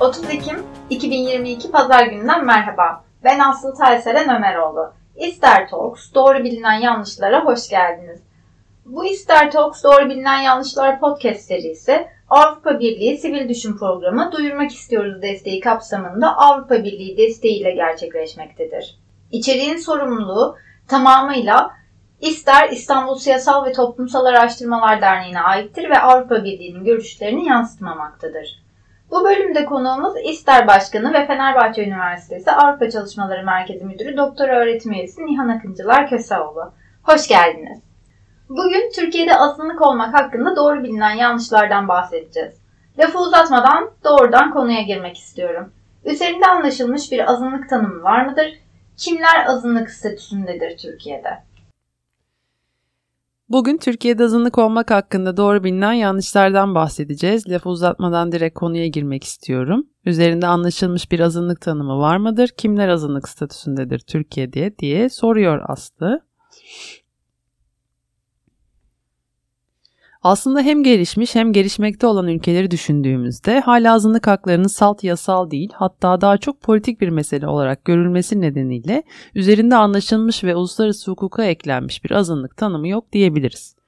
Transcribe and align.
30 0.00 0.30
Ekim 0.30 0.62
2022 0.90 1.70
Pazar 1.70 2.06
gününden 2.06 2.44
merhaba. 2.44 3.04
Ben 3.24 3.38
Aslı 3.38 3.74
Tayselen 3.74 4.36
Ömeroğlu. 4.36 4.92
İster 5.16 5.68
Talks, 5.68 6.14
doğru 6.14 6.44
bilinen 6.44 6.80
yanlışlara 6.80 7.44
hoş 7.44 7.68
geldiniz. 7.68 8.20
Bu 8.86 9.04
İster 9.04 9.50
Talks, 9.50 9.84
doğru 9.84 10.08
bilinen 10.08 10.40
yanlışlar 10.40 11.00
podcast 11.00 11.40
serisi 11.40 12.06
Avrupa 12.30 12.80
Birliği 12.80 13.18
Sivil 13.18 13.48
Düşün 13.48 13.76
Programı 13.76 14.32
Duyurmak 14.32 14.70
İstiyoruz 14.70 15.22
desteği 15.22 15.60
kapsamında 15.60 16.36
Avrupa 16.36 16.74
Birliği 16.84 17.16
desteğiyle 17.16 17.70
gerçekleşmektedir. 17.70 18.98
İçeriğin 19.32 19.76
sorumluluğu 19.76 20.56
tamamıyla 20.88 21.70
İster 22.20 22.68
İstanbul 22.68 23.14
Siyasal 23.14 23.64
ve 23.64 23.72
Toplumsal 23.72 24.24
Araştırmalar 24.24 25.00
Derneği'ne 25.00 25.40
aittir 25.40 25.90
ve 25.90 25.98
Avrupa 25.98 26.44
Birliği'nin 26.44 26.84
görüşlerini 26.84 27.46
yansıtmamaktadır. 27.46 28.67
Bu 29.10 29.24
bölümde 29.24 29.64
konuğumuz 29.64 30.12
İster 30.24 30.66
Başkanı 30.66 31.12
ve 31.12 31.26
Fenerbahçe 31.26 31.84
Üniversitesi 31.84 32.52
Avrupa 32.52 32.90
Çalışmaları 32.90 33.44
Merkezi 33.44 33.84
Müdürü 33.84 34.16
Doktor 34.16 34.48
Öğretim 34.48 34.92
Üyesi 34.92 35.26
Nihan 35.26 35.48
Akıncılar 35.48 36.08
Köseoğlu. 36.08 36.72
Hoş 37.02 37.28
geldiniz. 37.28 37.78
Bugün 38.48 38.90
Türkiye'de 38.94 39.36
azınlık 39.36 39.82
olmak 39.82 40.14
hakkında 40.14 40.56
doğru 40.56 40.84
bilinen 40.84 41.14
yanlışlardan 41.14 41.88
bahsedeceğiz. 41.88 42.54
Lafı 42.98 43.18
uzatmadan 43.18 43.90
doğrudan 44.04 44.50
konuya 44.50 44.82
girmek 44.82 45.16
istiyorum. 45.16 45.72
Üzerinde 46.04 46.46
anlaşılmış 46.46 47.12
bir 47.12 47.32
azınlık 47.32 47.70
tanımı 47.70 48.02
var 48.02 48.26
mıdır? 48.26 48.58
Kimler 48.96 49.46
azınlık 49.46 49.90
statüsündedir 49.90 50.76
Türkiye'de? 50.76 51.47
Bugün 53.48 53.76
Türkiye'de 53.76 54.24
azınlık 54.24 54.58
olmak 54.58 54.90
hakkında 54.90 55.36
doğru 55.36 55.64
bilinen 55.64 55.92
yanlışlardan 55.92 56.74
bahsedeceğiz. 56.74 57.48
Lafı 57.48 57.68
uzatmadan 57.68 58.32
direkt 58.32 58.58
konuya 58.58 58.86
girmek 58.86 59.24
istiyorum. 59.24 59.86
Üzerinde 60.04 60.46
anlaşılmış 60.46 61.12
bir 61.12 61.20
azınlık 61.20 61.60
tanımı 61.60 61.98
var 61.98 62.16
mıdır? 62.16 62.48
Kimler 62.48 62.88
azınlık 62.88 63.28
statüsündedir 63.28 63.98
Türkiye'de 63.98 64.78
diye 64.78 65.08
soruyor 65.08 65.60
Aslı. 65.68 66.20
Aslında 70.22 70.60
hem 70.60 70.82
gelişmiş 70.82 71.34
hem 71.34 71.52
gelişmekte 71.52 72.06
olan 72.06 72.28
ülkeleri 72.28 72.70
düşündüğümüzde 72.70 73.60
hala 73.60 73.94
azınlık 73.94 74.26
haklarının 74.26 74.68
salt 74.68 75.04
yasal 75.04 75.50
değil 75.50 75.70
hatta 75.74 76.20
daha 76.20 76.38
çok 76.38 76.60
politik 76.62 77.00
bir 77.00 77.08
mesele 77.08 77.46
olarak 77.46 77.84
görülmesi 77.84 78.40
nedeniyle 78.40 79.02
üzerinde 79.34 79.76
anlaşılmış 79.76 80.44
ve 80.44 80.56
uluslararası 80.56 81.10
hukuka 81.10 81.44
eklenmiş 81.44 82.04
bir 82.04 82.10
azınlık 82.10 82.56
tanımı 82.56 82.88
yok 82.88 83.12
diyebiliriz. 83.12 83.78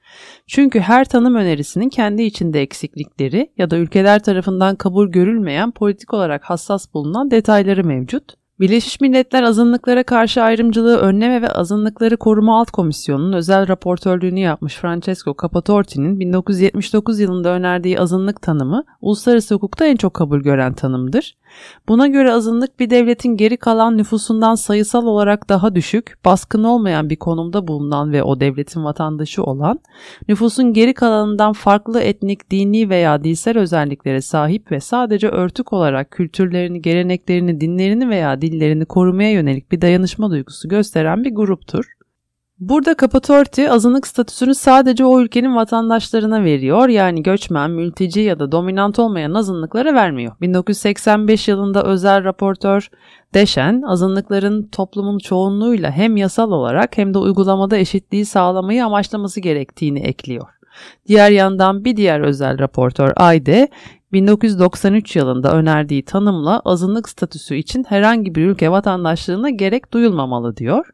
Çünkü 0.47 0.79
her 0.79 1.05
tanım 1.05 1.35
önerisinin 1.35 1.89
kendi 1.89 2.23
içinde 2.23 2.61
eksiklikleri 2.61 3.51
ya 3.57 3.71
da 3.71 3.77
ülkeler 3.77 4.23
tarafından 4.23 4.75
kabul 4.75 5.07
görülmeyen 5.07 5.71
politik 5.71 6.13
olarak 6.13 6.43
hassas 6.43 6.93
bulunan 6.93 7.31
detayları 7.31 7.83
mevcut 7.83 8.40
Birleşmiş 8.61 9.01
Milletler 9.01 9.43
Azınlıklara 9.43 10.03
Karşı 10.03 10.43
Ayrımcılığı 10.43 10.97
Önleme 10.97 11.41
ve 11.41 11.49
Azınlıkları 11.49 12.17
Koruma 12.17 12.59
Alt 12.59 12.71
Komisyonu'nun 12.71 13.33
özel 13.33 13.67
raportörlüğünü 13.67 14.39
yapmış 14.39 14.75
Francesco 14.75 15.35
Capatorti'nin 15.41 16.19
1979 16.19 17.19
yılında 17.19 17.49
önerdiği 17.49 17.99
azınlık 17.99 18.41
tanımı 18.41 18.83
uluslararası 19.01 19.55
hukukta 19.55 19.85
en 19.85 19.95
çok 19.95 20.13
kabul 20.13 20.39
gören 20.39 20.73
tanımdır. 20.73 21.35
Buna 21.87 22.07
göre 22.07 22.31
azınlık 22.31 22.79
bir 22.79 22.89
devletin 22.89 23.37
geri 23.37 23.57
kalan 23.57 23.97
nüfusundan 23.97 24.55
sayısal 24.55 25.05
olarak 25.05 25.49
daha 25.49 25.75
düşük, 25.75 26.17
baskın 26.25 26.63
olmayan 26.63 27.09
bir 27.09 27.15
konumda 27.15 27.67
bulunan 27.67 28.11
ve 28.11 28.23
o 28.23 28.39
devletin 28.39 28.83
vatandaşı 28.83 29.43
olan, 29.43 29.79
nüfusun 30.27 30.73
geri 30.73 30.93
kalanından 30.93 31.53
farklı 31.53 32.01
etnik, 32.01 32.51
dini 32.51 32.89
veya 32.89 33.23
dilsel 33.23 33.57
özelliklere 33.57 34.21
sahip 34.21 34.71
ve 34.71 34.79
sadece 34.79 35.27
örtük 35.27 35.73
olarak 35.73 36.11
kültürlerini, 36.11 36.81
geleneklerini, 36.81 37.61
dinlerini 37.61 38.09
veya 38.09 38.41
dillerini 38.51 38.85
korumaya 38.85 39.31
yönelik 39.31 39.71
bir 39.71 39.81
dayanışma 39.81 40.31
duygusu 40.31 40.69
gösteren 40.69 41.23
bir 41.23 41.35
gruptur. 41.35 41.85
Burada 42.61 42.93
Kapatorti 42.93 43.71
azınlık 43.71 44.07
statüsünü 44.07 44.55
sadece 44.55 45.05
o 45.05 45.21
ülkenin 45.21 45.55
vatandaşlarına 45.55 46.43
veriyor. 46.43 46.89
Yani 46.89 47.23
göçmen, 47.23 47.71
mülteci 47.71 48.19
ya 48.19 48.39
da 48.39 48.51
dominant 48.51 48.99
olmayan 48.99 49.33
azınlıklara 49.33 49.93
vermiyor. 49.93 50.33
1985 50.41 51.47
yılında 51.47 51.83
özel 51.83 52.23
raportör 52.23 52.89
Deşen, 53.33 53.81
azınlıkların 53.81 54.67
toplumun 54.67 55.17
çoğunluğuyla 55.17 55.91
hem 55.91 56.17
yasal 56.17 56.51
olarak 56.51 56.97
hem 56.97 57.13
de 57.13 57.17
uygulamada 57.17 57.77
eşitliği 57.77 58.25
sağlamayı 58.25 58.85
amaçlaması 58.85 59.39
gerektiğini 59.39 59.99
ekliyor. 59.99 60.47
Diğer 61.07 61.31
yandan 61.31 61.85
bir 61.85 61.97
diğer 61.97 62.19
özel 62.19 62.59
raportör 62.59 63.11
Ayde, 63.15 63.67
1993 64.13 65.15
yılında 65.15 65.51
önerdiği 65.53 66.05
tanımla 66.05 66.59
azınlık 66.59 67.09
statüsü 67.09 67.55
için 67.55 67.83
herhangi 67.83 68.35
bir 68.35 68.45
ülke 68.45 68.71
vatandaşlığına 68.71 69.49
gerek 69.49 69.93
duyulmamalı 69.93 70.57
diyor. 70.57 70.89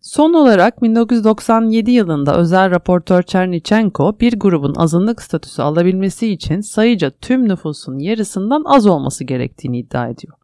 Son 0.00 0.32
olarak 0.32 0.82
1997 0.82 1.90
yılında 1.90 2.36
özel 2.36 2.70
raportör 2.70 3.22
Chernichenko 3.22 4.16
bir 4.20 4.38
grubun 4.38 4.74
azınlık 4.74 5.22
statüsü 5.22 5.62
alabilmesi 5.62 6.32
için 6.32 6.60
sayıca 6.60 7.10
tüm 7.10 7.48
nüfusun 7.48 7.98
yarısından 7.98 8.62
az 8.64 8.86
olması 8.86 9.24
gerektiğini 9.24 9.78
iddia 9.78 10.08
ediyor. 10.08 10.39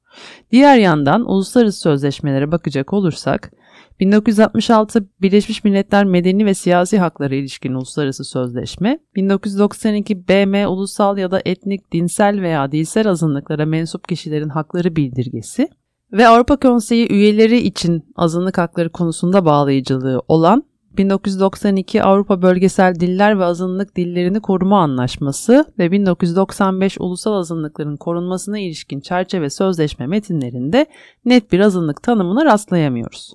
Diğer 0.52 0.78
yandan 0.78 1.30
uluslararası 1.30 1.80
sözleşmelere 1.80 2.52
bakacak 2.52 2.92
olursak 2.92 3.52
1966 4.00 5.08
Birleşmiş 5.22 5.64
Milletler 5.64 6.04
Medeni 6.04 6.46
ve 6.46 6.54
Siyasi 6.54 6.98
Hakları 6.98 7.34
ilişkin 7.34 7.74
uluslararası 7.74 8.24
sözleşme, 8.24 8.98
1992 9.16 10.28
BM 10.28 10.66
ulusal 10.66 11.18
ya 11.18 11.30
da 11.30 11.42
etnik, 11.44 11.92
dinsel 11.92 12.40
veya 12.40 12.72
dilsel 12.72 13.08
azınlıklara 13.08 13.66
mensup 13.66 14.08
kişilerin 14.08 14.48
hakları 14.48 14.96
bildirgesi, 14.96 15.68
ve 16.12 16.28
Avrupa 16.28 16.56
Konseyi 16.56 17.08
üyeleri 17.08 17.58
için 17.58 18.04
azınlık 18.16 18.58
hakları 18.58 18.92
konusunda 18.92 19.44
bağlayıcılığı 19.44 20.22
olan 20.28 20.64
1992 20.98 22.02
Avrupa 22.02 22.42
Bölgesel 22.42 22.94
Diller 22.94 23.38
ve 23.38 23.44
Azınlık 23.44 23.96
Dillerini 23.96 24.40
Koruma 24.40 24.82
Anlaşması 24.82 25.64
ve 25.78 25.90
1995 25.92 26.96
Ulusal 27.00 27.32
Azınlıkların 27.32 27.96
Korunmasına 27.96 28.58
ilişkin 28.58 29.00
çerçeve 29.00 29.50
sözleşme 29.50 30.06
metinlerinde 30.06 30.86
net 31.24 31.52
bir 31.52 31.60
azınlık 31.60 32.02
tanımına 32.02 32.44
rastlayamıyoruz. 32.44 33.32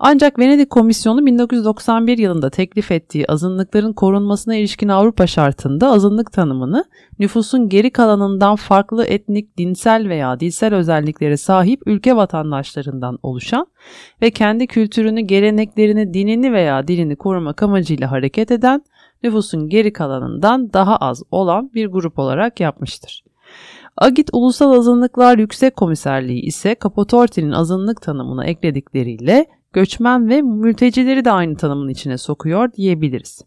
Ancak 0.00 0.38
Venedik 0.38 0.70
Komisyonu 0.70 1.26
1991 1.26 2.18
yılında 2.18 2.50
teklif 2.50 2.90
ettiği 2.90 3.26
azınlıkların 3.26 3.92
korunmasına 3.92 4.54
ilişkin 4.54 4.88
Avrupa 4.88 5.26
şartında 5.26 5.88
azınlık 5.88 6.32
tanımını 6.32 6.84
nüfusun 7.18 7.68
geri 7.68 7.90
kalanından 7.90 8.56
farklı 8.56 9.04
etnik, 9.04 9.58
dinsel 9.58 10.08
veya 10.08 10.40
dilsel 10.40 10.74
özelliklere 10.74 11.36
sahip 11.36 11.82
ülke 11.86 12.16
vatandaşlarından 12.16 13.18
oluşan 13.22 13.66
ve 14.22 14.30
kendi 14.30 14.66
kültürünü, 14.66 15.20
geleneklerini, 15.20 16.14
dinini 16.14 16.52
veya 16.52 16.88
dilini 16.88 17.16
korumak 17.16 17.62
amacıyla 17.62 18.10
hareket 18.10 18.50
eden 18.50 18.84
nüfusun 19.22 19.68
geri 19.68 19.92
kalanından 19.92 20.72
daha 20.72 20.96
az 20.96 21.22
olan 21.30 21.70
bir 21.74 21.86
grup 21.86 22.18
olarak 22.18 22.60
yapmıştır. 22.60 23.24
Agit 23.96 24.30
Ulusal 24.32 24.72
Azınlıklar 24.72 25.38
Yüksek 25.38 25.76
Komiserliği 25.76 26.42
ise 26.42 26.74
Kapotorti'nin 26.74 27.52
azınlık 27.52 28.02
tanımına 28.02 28.44
ekledikleriyle 28.44 29.46
göçmen 29.72 30.28
ve 30.28 30.42
mültecileri 30.42 31.24
de 31.24 31.32
aynı 31.32 31.56
tanımın 31.56 31.88
içine 31.88 32.18
sokuyor 32.18 32.72
diyebiliriz. 32.72 33.42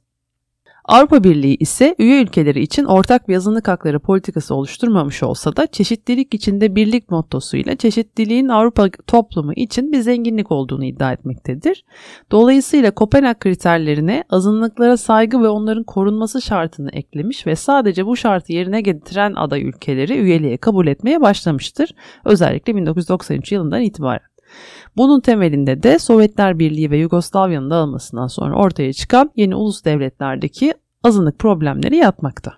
Avrupa 0.86 1.24
Birliği 1.24 1.56
ise 1.56 1.96
üye 2.00 2.22
ülkeleri 2.22 2.62
için 2.62 2.86
ortak 2.86 3.28
bir 3.28 3.36
azınlık 3.36 3.68
hakları 3.68 4.00
politikası 4.00 4.56
oluşturmamış 4.56 5.24
olsa 5.24 5.56
da 5.56 5.68
çeşitlilik 5.68 6.34
içinde 6.34 6.76
birlik 6.76 7.12
mottosuyla 7.12 7.76
çeşitliliğin 7.76 8.48
Avrupa 8.48 8.90
toplumu 9.08 9.54
için 9.54 9.92
bir 9.92 10.00
zenginlik 10.00 10.52
olduğunu 10.52 10.86
iddia 10.86 11.14
etmektedir. 11.14 11.86
Dolayısıyla 12.32 12.92
Kopenhag 12.92 13.40
kriterlerine 13.40 14.24
azınlıklara 14.30 14.98
saygı 14.98 15.42
ve 15.42 15.50
onların 15.50 15.84
korunması 15.84 16.42
şartını 16.42 16.90
eklemiş 16.94 17.48
ve 17.48 17.56
sadece 17.56 18.06
bu 18.06 18.18
şartı 18.18 18.54
yerine 18.54 18.82
getiren 18.82 19.34
aday 19.36 19.62
ülkeleri 19.62 20.18
üyeliğe 20.18 20.58
kabul 20.58 20.88
etmeye 20.88 21.22
başlamıştır. 21.22 21.96
Özellikle 22.26 22.76
1993 22.76 23.52
yılından 23.52 23.82
itibaren. 23.82 24.31
Bunun 24.98 25.20
temelinde 25.20 25.84
de 25.84 26.00
Sovyetler 26.00 26.60
Birliği 26.60 26.92
ve 26.92 26.98
Yugoslavya'nın 26.98 27.70
dağılmasından 27.70 28.28
sonra 28.28 28.56
ortaya 28.56 28.94
çıkan 28.94 29.32
yeni 29.36 29.56
ulus 29.56 29.86
devletlerdeki 29.86 30.74
azınlık 31.04 31.40
problemleri 31.40 31.96
yatmakta. 31.96 32.54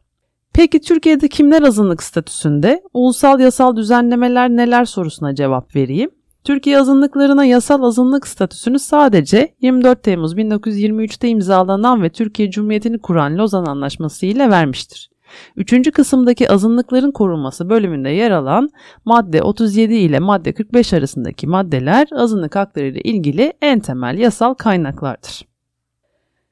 Peki 0.53 0.81
Türkiye'de 0.81 1.27
kimler 1.27 1.61
azınlık 1.61 2.03
statüsünde? 2.03 2.81
Ulusal 2.93 3.39
yasal 3.39 3.75
düzenlemeler 3.75 4.49
neler 4.49 4.85
sorusuna 4.85 5.35
cevap 5.35 5.75
vereyim. 5.75 6.09
Türkiye 6.43 6.79
azınlıklarına 6.79 7.45
yasal 7.45 7.83
azınlık 7.83 8.27
statüsünü 8.27 8.79
sadece 8.79 9.55
24 9.61 10.03
Temmuz 10.03 10.33
1923'te 10.33 11.29
imzalanan 11.29 12.03
ve 12.03 12.09
Türkiye 12.09 12.51
Cumhuriyeti'ni 12.51 12.99
kuran 12.99 13.37
Lozan 13.37 13.65
Anlaşması 13.65 14.25
ile 14.25 14.49
vermiştir. 14.49 15.12
Üçüncü 15.55 15.91
kısımdaki 15.91 16.51
azınlıkların 16.51 17.11
korunması 17.11 17.69
bölümünde 17.69 18.09
yer 18.09 18.31
alan 18.31 18.69
madde 19.05 19.41
37 19.41 19.93
ile 19.93 20.19
madde 20.19 20.53
45 20.53 20.93
arasındaki 20.93 21.47
maddeler 21.47 22.07
azınlık 22.15 22.55
hakları 22.55 22.87
ile 22.87 23.01
ilgili 23.01 23.53
en 23.61 23.79
temel 23.79 24.17
yasal 24.17 24.53
kaynaklardır. 24.53 25.41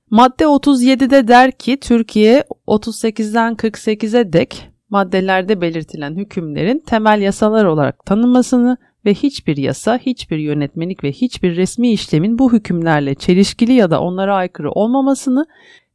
Madde 0.09 0.43
37'de 0.43 1.27
der 1.27 1.51
ki 1.51 1.77
Türkiye 1.79 2.43
38'den 2.67 3.53
48'e 3.53 4.33
dek 4.33 4.69
maddelerde 4.89 5.61
belirtilen 5.61 6.15
hükümlerin 6.15 6.79
temel 6.79 7.21
yasalar 7.21 7.65
olarak 7.65 8.05
tanınmasını 8.05 8.77
ve 9.05 9.13
hiçbir 9.13 9.57
yasa, 9.57 9.97
hiçbir 9.97 10.37
yönetmelik 10.37 11.03
ve 11.03 11.11
hiçbir 11.11 11.55
resmi 11.55 11.91
işlemin 11.91 12.39
bu 12.39 12.53
hükümlerle 12.53 13.15
çelişkili 13.15 13.73
ya 13.73 13.91
da 13.91 14.01
onlara 14.01 14.35
aykırı 14.35 14.71
olmamasını 14.71 15.45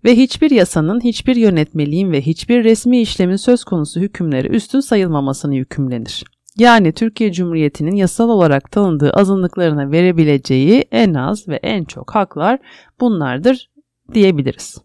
ve 0.06 0.16
hiçbir 0.16 0.50
yasanın, 0.50 1.00
hiçbir 1.00 1.36
yönetmeliğin 1.36 2.12
ve 2.12 2.20
hiçbir 2.20 2.64
resmi 2.64 3.00
işlemin 3.00 3.36
söz 3.36 3.64
konusu 3.64 4.00
hükümleri 4.00 4.48
üstün 4.48 4.80
sayılmamasını 4.80 5.54
hükümlenir. 5.54 6.24
Yani 6.58 6.92
Türkiye 6.92 7.32
Cumhuriyeti'nin 7.32 7.96
yasal 7.96 8.28
olarak 8.28 8.72
tanındığı 8.72 9.10
azınlıklarına 9.10 9.90
verebileceği 9.90 10.84
en 10.90 11.14
az 11.14 11.48
ve 11.48 11.56
en 11.56 11.84
çok 11.84 12.14
haklar 12.14 12.58
bunlardır 13.00 13.70
diyebiliriz. 14.14 14.78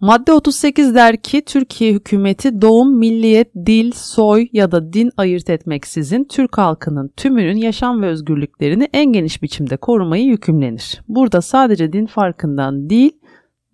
Madde 0.00 0.32
38 0.32 0.94
der 0.94 1.16
ki 1.16 1.42
Türkiye 1.44 1.92
hükümeti 1.92 2.62
doğum, 2.62 2.98
milliyet, 2.98 3.54
dil, 3.66 3.92
soy 3.94 4.48
ya 4.52 4.72
da 4.72 4.92
din 4.92 5.10
ayırt 5.16 5.50
etmeksizin 5.50 6.24
Türk 6.24 6.58
halkının 6.58 7.12
tümünün 7.16 7.56
yaşam 7.56 8.02
ve 8.02 8.06
özgürlüklerini 8.06 8.88
en 8.92 9.12
geniş 9.12 9.42
biçimde 9.42 9.76
korumayı 9.76 10.24
yükümlenir. 10.24 11.02
Burada 11.08 11.40
sadece 11.40 11.92
din 11.92 12.06
farkından 12.06 12.90
değil, 12.90 13.12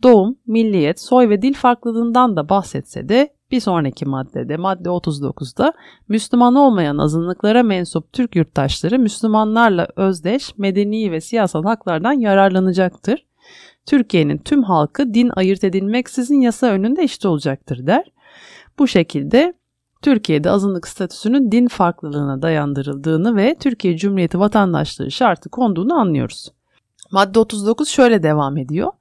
doğum, 0.02 0.36
milliyet, 0.46 1.00
soy 1.00 1.28
ve 1.28 1.42
dil 1.42 1.54
farklılığından 1.54 2.36
da 2.36 2.48
bahsetse 2.48 3.08
de 3.08 3.32
bir 3.50 3.60
sonraki 3.60 4.06
maddede 4.06 4.56
madde 4.56 4.88
39'da 4.88 5.72
Müslüman 6.08 6.54
olmayan 6.54 6.98
azınlıklara 6.98 7.62
mensup 7.62 8.12
Türk 8.12 8.36
yurttaşları 8.36 8.98
Müslümanlarla 8.98 9.88
özdeş 9.96 10.58
medeni 10.58 11.12
ve 11.12 11.20
siyasal 11.20 11.64
haklardan 11.64 12.12
yararlanacaktır. 12.12 13.26
Türkiye'nin 13.86 14.38
tüm 14.38 14.62
halkı 14.62 15.14
din 15.14 15.30
ayırt 15.36 15.64
edilmeksizin 15.64 16.40
yasa 16.40 16.66
önünde 16.66 17.02
eşit 17.02 17.26
olacaktır 17.26 17.86
der. 17.86 18.04
Bu 18.78 18.88
şekilde 18.88 19.54
Türkiye'de 20.02 20.50
azınlık 20.50 20.88
statüsünün 20.88 21.52
din 21.52 21.68
farklılığına 21.68 22.42
dayandırıldığını 22.42 23.36
ve 23.36 23.56
Türkiye 23.60 23.96
Cumhuriyeti 23.96 24.38
vatandaşlığı 24.38 25.10
şartı 25.10 25.48
konduğunu 25.48 25.94
anlıyoruz. 25.94 26.48
Madde 27.10 27.38
39 27.38 27.88
şöyle 27.88 28.22
devam 28.22 28.56
ediyor. 28.56 28.92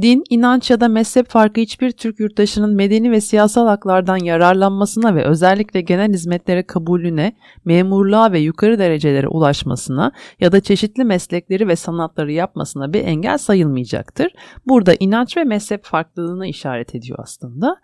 Din, 0.00 0.24
inanç 0.30 0.70
ya 0.70 0.80
da 0.80 0.88
mezhep 0.88 1.28
farkı 1.28 1.60
hiçbir 1.60 1.90
Türk 1.90 2.20
yurttaşının 2.20 2.74
medeni 2.74 3.10
ve 3.10 3.20
siyasal 3.20 3.66
haklardan 3.66 4.16
yararlanmasına 4.16 5.14
ve 5.14 5.24
özellikle 5.24 5.80
genel 5.80 6.12
hizmetlere 6.12 6.62
kabulüne, 6.62 7.32
memurluğa 7.64 8.32
ve 8.32 8.38
yukarı 8.38 8.78
derecelere 8.78 9.28
ulaşmasına 9.28 10.12
ya 10.40 10.52
da 10.52 10.60
çeşitli 10.60 11.04
meslekleri 11.04 11.68
ve 11.68 11.76
sanatları 11.76 12.32
yapmasına 12.32 12.92
bir 12.92 13.04
engel 13.04 13.38
sayılmayacaktır. 13.38 14.32
Burada 14.66 14.94
inanç 15.00 15.36
ve 15.36 15.44
mezhep 15.44 15.84
farklılığına 15.84 16.46
işaret 16.46 16.94
ediyor 16.94 17.18
aslında. 17.22 17.76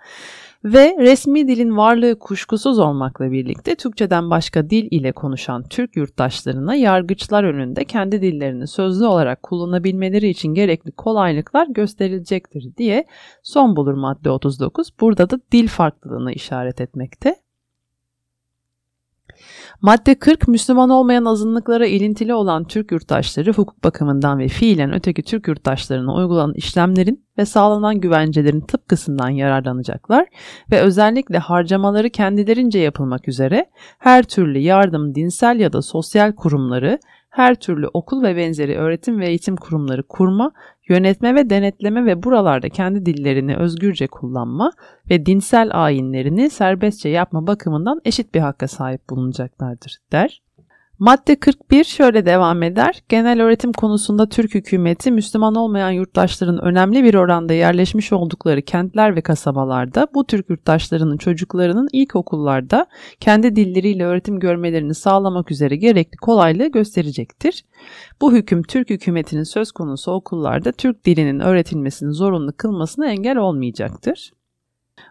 Ve 0.64 0.96
resmi 0.98 1.48
dilin 1.48 1.76
varlığı 1.76 2.18
kuşkusuz 2.18 2.78
olmakla 2.78 3.32
birlikte 3.32 3.74
Türkçeden 3.74 4.30
başka 4.30 4.70
dil 4.70 4.88
ile 4.90 5.12
konuşan 5.12 5.62
Türk 5.62 5.96
yurttaşlarına 5.96 6.74
yargıçlar 6.74 7.44
önünde 7.44 7.84
kendi 7.84 8.22
dillerini 8.22 8.66
sözlü 8.66 9.06
olarak 9.06 9.42
kullanabilmeleri 9.42 10.28
için 10.28 10.54
gerekli 10.54 10.92
kolaylıklar 10.92 11.66
gösterilecektir 11.66 12.76
diye 12.76 13.04
son 13.42 13.76
bulur 13.76 13.94
madde 13.94 14.30
39. 14.30 14.88
Burada 15.00 15.30
da 15.30 15.40
dil 15.52 15.68
farklılığına 15.68 16.32
işaret 16.32 16.80
etmekte. 16.80 17.43
Madde 19.80 20.14
40 20.14 20.48
Müslüman 20.48 20.90
olmayan 20.90 21.24
azınlıklara 21.24 21.86
ilintili 21.86 22.34
olan 22.34 22.64
Türk 22.64 22.92
yurttaşları 22.92 23.52
hukuk 23.52 23.84
bakımından 23.84 24.38
ve 24.38 24.48
fiilen 24.48 24.94
öteki 24.94 25.22
Türk 25.22 25.48
yurttaşlarına 25.48 26.14
uygulanan 26.14 26.54
işlemlerin 26.54 27.24
ve 27.38 27.44
sağlanan 27.44 28.00
güvencelerin 28.00 28.60
tıpkısından 28.60 29.28
yararlanacaklar 29.28 30.26
ve 30.70 30.80
özellikle 30.80 31.38
harcamaları 31.38 32.10
kendilerince 32.10 32.78
yapılmak 32.78 33.28
üzere 33.28 33.66
her 33.98 34.22
türlü 34.22 34.58
yardım 34.58 35.14
dinsel 35.14 35.60
ya 35.60 35.72
da 35.72 35.82
sosyal 35.82 36.32
kurumları 36.32 36.98
her 37.30 37.54
türlü 37.54 37.88
okul 37.94 38.22
ve 38.22 38.36
benzeri 38.36 38.76
öğretim 38.76 39.20
ve 39.20 39.28
eğitim 39.28 39.56
kurumları 39.56 40.02
kurma, 40.02 40.52
yönetme 40.88 41.34
ve 41.34 41.50
denetleme 41.50 42.06
ve 42.06 42.22
buralarda 42.22 42.68
kendi 42.68 43.06
dillerini 43.06 43.56
özgürce 43.56 44.06
kullanma 44.06 44.72
ve 45.10 45.26
dinsel 45.26 45.70
ayinlerini 45.72 46.50
serbestçe 46.50 47.08
yapma 47.08 47.46
bakımından 47.46 48.00
eşit 48.04 48.34
bir 48.34 48.40
hakka 48.40 48.68
sahip 48.68 49.10
bulunacaklardır 49.10 49.98
der. 50.12 50.43
Madde 50.98 51.36
41 51.36 51.84
şöyle 51.84 52.26
devam 52.26 52.62
eder. 52.62 53.02
Genel 53.08 53.42
öğretim 53.42 53.72
konusunda 53.72 54.28
Türk 54.28 54.54
hükümeti 54.54 55.10
Müslüman 55.10 55.54
olmayan 55.54 55.90
yurttaşların 55.90 56.58
önemli 56.58 57.04
bir 57.04 57.14
oranda 57.14 57.52
yerleşmiş 57.52 58.12
oldukları 58.12 58.62
kentler 58.62 59.16
ve 59.16 59.20
kasabalarda 59.20 60.08
bu 60.14 60.26
Türk 60.26 60.50
yurttaşlarının 60.50 61.16
çocuklarının 61.16 61.88
ilk 61.92 62.16
okullarda 62.16 62.86
kendi 63.20 63.56
dilleriyle 63.56 64.04
öğretim 64.04 64.40
görmelerini 64.40 64.94
sağlamak 64.94 65.50
üzere 65.50 65.76
gerekli 65.76 66.16
kolaylığı 66.16 66.66
gösterecektir. 66.66 67.64
Bu 68.20 68.32
hüküm 68.32 68.62
Türk 68.62 68.90
hükümetinin 68.90 69.44
söz 69.44 69.72
konusu 69.72 70.12
okullarda 70.12 70.72
Türk 70.72 71.04
dilinin 71.04 71.40
öğretilmesini 71.40 72.12
zorunlu 72.12 72.52
kılmasına 72.56 73.06
engel 73.06 73.36
olmayacaktır. 73.36 74.32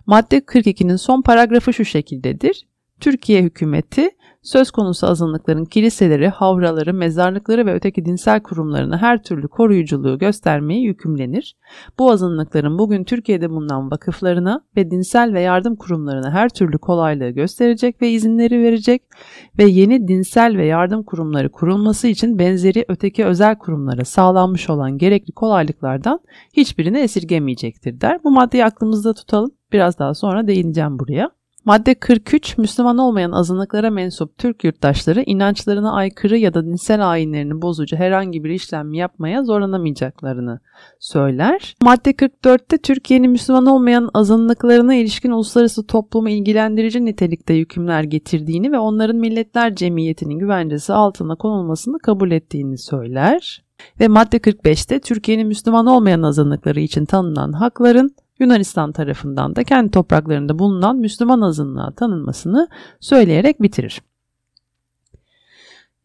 Madde 0.05 0.37
42'nin 0.37 0.95
son 0.95 1.21
paragrafı 1.21 1.73
şu 1.73 1.85
şekildedir. 1.85 2.67
Türkiye 2.99 3.41
hükümeti 3.41 4.09
söz 4.43 4.71
konusu 4.71 5.07
azınlıkların 5.07 5.65
kiliseleri, 5.65 6.27
havraları, 6.27 6.93
mezarlıkları 6.93 7.65
ve 7.65 7.73
öteki 7.73 8.05
dinsel 8.05 8.39
kurumlarına 8.39 8.97
her 8.97 9.23
türlü 9.23 9.47
koruyuculuğu 9.47 10.19
göstermeye 10.19 10.81
yükümlenir. 10.81 11.55
Bu 11.99 12.11
azınlıkların 12.11 12.77
bugün 12.77 13.03
Türkiye'de 13.03 13.49
bulunan 13.49 13.91
vakıflarına 13.91 14.61
ve 14.77 14.91
dinsel 14.91 15.33
ve 15.33 15.41
yardım 15.41 15.75
kurumlarına 15.75 16.31
her 16.31 16.49
türlü 16.49 16.77
kolaylığı 16.77 17.29
gösterecek 17.29 18.01
ve 18.01 18.09
izinleri 18.09 18.63
verecek 18.63 19.03
ve 19.57 19.63
yeni 19.63 20.07
dinsel 20.07 20.57
ve 20.57 20.65
yardım 20.65 21.03
kurumları 21.03 21.51
kurulması 21.51 22.07
için 22.07 22.39
benzeri 22.39 22.85
öteki 22.87 23.25
özel 23.25 23.57
kurumlara 23.57 24.05
sağlanmış 24.05 24.69
olan 24.69 24.97
gerekli 24.97 25.31
kolaylıklardan 25.31 26.19
hiçbirini 26.53 26.99
esirgemeyecektir 26.99 28.01
der. 28.01 28.23
Bu 28.23 28.31
maddeyi 28.31 28.65
aklımızda 28.65 29.13
tutalım. 29.13 29.51
Biraz 29.71 29.99
daha 29.99 30.13
sonra 30.13 30.47
değineceğim 30.47 30.99
buraya. 30.99 31.42
Madde 31.65 31.95
43 31.95 32.57
Müslüman 32.57 32.97
olmayan 32.97 33.31
azınlıklara 33.31 33.89
mensup 33.89 34.37
Türk 34.37 34.63
yurttaşları 34.63 35.23
inançlarına 35.25 35.93
aykırı 35.93 36.37
ya 36.37 36.53
da 36.53 36.65
dinsel 36.65 37.11
ayinlerini 37.11 37.61
bozucu 37.61 37.95
herhangi 37.95 38.43
bir 38.43 38.49
işlem 38.49 38.93
yapmaya 38.93 39.43
zorlanamayacaklarını 39.43 40.59
söyler. 40.99 41.75
Madde 41.81 42.11
44'te 42.11 42.77
Türkiye'nin 42.77 43.31
Müslüman 43.31 43.65
olmayan 43.65 44.09
azınlıklarına 44.13 44.95
ilişkin 44.95 45.31
uluslararası 45.31 45.87
toplumu 45.87 46.29
ilgilendirici 46.29 47.05
nitelikte 47.05 47.57
hükümler 47.57 48.03
getirdiğini 48.03 48.71
ve 48.71 48.79
onların 48.79 49.15
milletler 49.15 49.75
cemiyetinin 49.75 50.39
güvencesi 50.39 50.93
altına 50.93 51.35
konulmasını 51.35 51.99
kabul 51.99 52.31
ettiğini 52.31 52.77
söyler. 52.77 53.63
Ve 53.99 54.07
madde 54.07 54.37
45'te 54.37 54.99
Türkiye'nin 54.99 55.47
Müslüman 55.47 55.85
olmayan 55.85 56.21
azınlıkları 56.21 56.79
için 56.79 57.05
tanınan 57.05 57.53
hakların 57.53 58.15
Yunanistan 58.39 58.91
tarafından 58.91 59.55
da 59.55 59.63
kendi 59.63 59.91
topraklarında 59.91 60.59
bulunan 60.59 60.97
Müslüman 60.97 61.41
azınlığa 61.41 61.91
tanınmasını 61.91 62.67
söyleyerek 62.99 63.61
bitirir. 63.61 64.01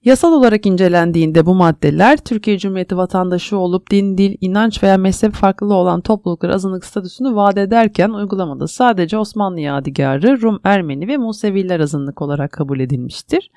Yasal 0.05 0.33
olarak 0.33 0.67
incelendiğinde 0.67 1.47
bu 1.47 1.55
maddeler 1.55 2.17
Türkiye 2.17 2.59
Cumhuriyeti 2.59 2.97
vatandaşı 2.97 3.57
olup 3.57 3.91
din, 3.91 4.19
dil, 4.19 4.37
inanç 4.41 4.83
veya 4.83 4.99
mezhep 4.99 5.33
farklı 5.33 5.75
olan 5.75 6.01
topluluklar 6.01 6.51
azınlık 6.51 6.85
statüsünü 6.85 7.35
vaat 7.35 7.59
ederken 7.59 8.11
uygulamada 8.11 8.67
sadece 8.67 9.19
Osmanlı 9.19 9.61
yadigarı, 9.61 10.43
Rum, 10.43 10.61
Ermeni 10.65 11.09
ve 11.09 11.17
Museviler 11.17 11.81
azınlık 11.81 12.23
olarak 12.23 12.53
kabul 12.53 12.81
edilmiştir. 12.81 13.51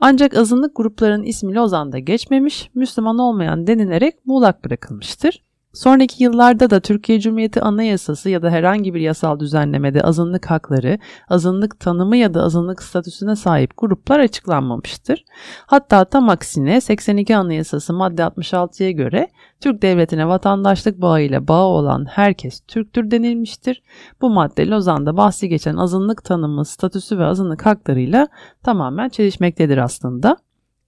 Ancak 0.00 0.36
azınlık 0.36 0.76
gruplarının 0.76 1.24
ismi 1.24 1.54
Lozan'da 1.54 1.98
geçmemiş, 1.98 2.70
Müslüman 2.74 3.18
olmayan 3.18 3.66
denilerek 3.66 4.14
muğlak 4.26 4.64
bırakılmıştır. 4.64 5.47
Sonraki 5.72 6.24
yıllarda 6.24 6.70
da 6.70 6.80
Türkiye 6.80 7.20
Cumhuriyeti 7.20 7.60
Anayasası 7.60 8.30
ya 8.30 8.42
da 8.42 8.50
herhangi 8.50 8.94
bir 8.94 9.00
yasal 9.00 9.40
düzenlemede 9.40 10.00
azınlık 10.00 10.50
hakları, 10.50 10.98
azınlık 11.28 11.80
tanımı 11.80 12.16
ya 12.16 12.34
da 12.34 12.42
azınlık 12.42 12.82
statüsüne 12.82 13.36
sahip 13.36 13.70
gruplar 13.76 14.20
açıklanmamıştır. 14.20 15.24
Hatta 15.66 16.04
tam 16.04 16.28
aksine 16.28 16.80
82 16.80 17.36
Anayasası 17.36 17.92
madde 17.92 18.22
66'ya 18.22 18.90
göre 18.90 19.28
Türk 19.60 19.82
devletine 19.82 20.28
vatandaşlık 20.28 21.00
bağıyla 21.00 21.48
bağı 21.48 21.66
olan 21.66 22.06
herkes 22.10 22.60
Türktür 22.60 23.10
denilmiştir. 23.10 23.82
Bu 24.20 24.30
madde 24.30 24.68
Lozan'da 24.68 25.16
bahsi 25.16 25.48
geçen 25.48 25.76
azınlık 25.76 26.24
tanımı, 26.24 26.64
statüsü 26.64 27.18
ve 27.18 27.24
azınlık 27.24 27.66
haklarıyla 27.66 28.28
tamamen 28.62 29.08
çelişmektedir 29.08 29.78
aslında. 29.78 30.36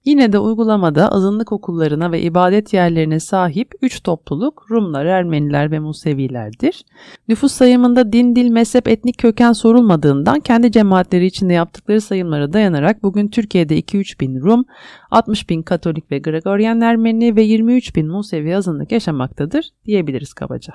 Yine 0.05 0.33
de 0.33 0.39
uygulamada 0.39 1.11
azınlık 1.11 1.51
okullarına 1.51 2.11
ve 2.11 2.21
ibadet 2.21 2.73
yerlerine 2.73 3.19
sahip 3.19 3.71
3 3.81 4.03
topluluk 4.03 4.65
Rumlar, 4.71 5.05
Ermeniler 5.05 5.71
ve 5.71 5.79
Musevilerdir. 5.79 6.85
Nüfus 7.27 7.51
sayımında 7.51 8.13
din, 8.13 8.35
dil, 8.35 8.49
mezhep, 8.49 8.87
etnik 8.87 9.17
köken 9.17 9.53
sorulmadığından 9.53 10.39
kendi 10.39 10.71
cemaatleri 10.71 11.25
içinde 11.25 11.53
yaptıkları 11.53 12.01
sayımlara 12.01 12.53
dayanarak 12.53 13.03
bugün 13.03 13.27
Türkiye'de 13.27 13.79
2-3 13.79 14.19
bin 14.19 14.41
Rum, 14.41 14.65
60 15.11 15.49
bin 15.49 15.61
Katolik 15.61 16.11
ve 16.11 16.19
Gregorian 16.19 16.81
Ermeni 16.81 17.35
ve 17.35 17.41
23 17.41 17.95
bin 17.95 18.07
Musevi 18.07 18.55
azınlık 18.55 18.91
yaşamaktadır 18.91 19.65
diyebiliriz 19.85 20.33
kabaca. 20.33 20.73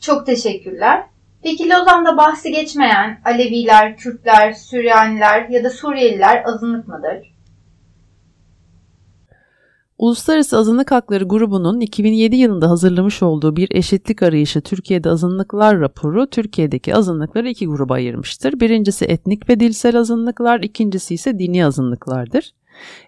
Çok 0.00 0.26
teşekkürler. 0.26 1.02
Peki 1.42 1.70
Lozan'da 1.70 2.16
bahsi 2.16 2.52
geçmeyen 2.52 3.20
Aleviler, 3.24 3.96
Kürtler, 3.96 4.52
Süryaniler 4.52 5.48
ya 5.48 5.64
da 5.64 5.70
Suriyeliler 5.70 6.42
azınlık 6.46 6.88
mıdır? 6.88 7.33
Uluslararası 10.04 10.58
Azınlık 10.58 10.90
Hakları 10.90 11.24
Grubu'nun 11.24 11.80
2007 11.80 12.36
yılında 12.36 12.70
hazırlamış 12.70 13.22
olduğu 13.22 13.56
bir 13.56 13.68
eşitlik 13.70 14.22
arayışı 14.22 14.60
Türkiye'de 14.60 15.10
azınlıklar 15.10 15.80
raporu 15.80 16.26
Türkiye'deki 16.26 16.94
azınlıkları 16.94 17.48
iki 17.48 17.66
gruba 17.66 17.94
ayırmıştır. 17.94 18.60
Birincisi 18.60 19.04
etnik 19.04 19.48
ve 19.48 19.60
dilsel 19.60 19.98
azınlıklar, 19.98 20.60
ikincisi 20.60 21.14
ise 21.14 21.38
dini 21.38 21.66
azınlıklardır. 21.66 22.54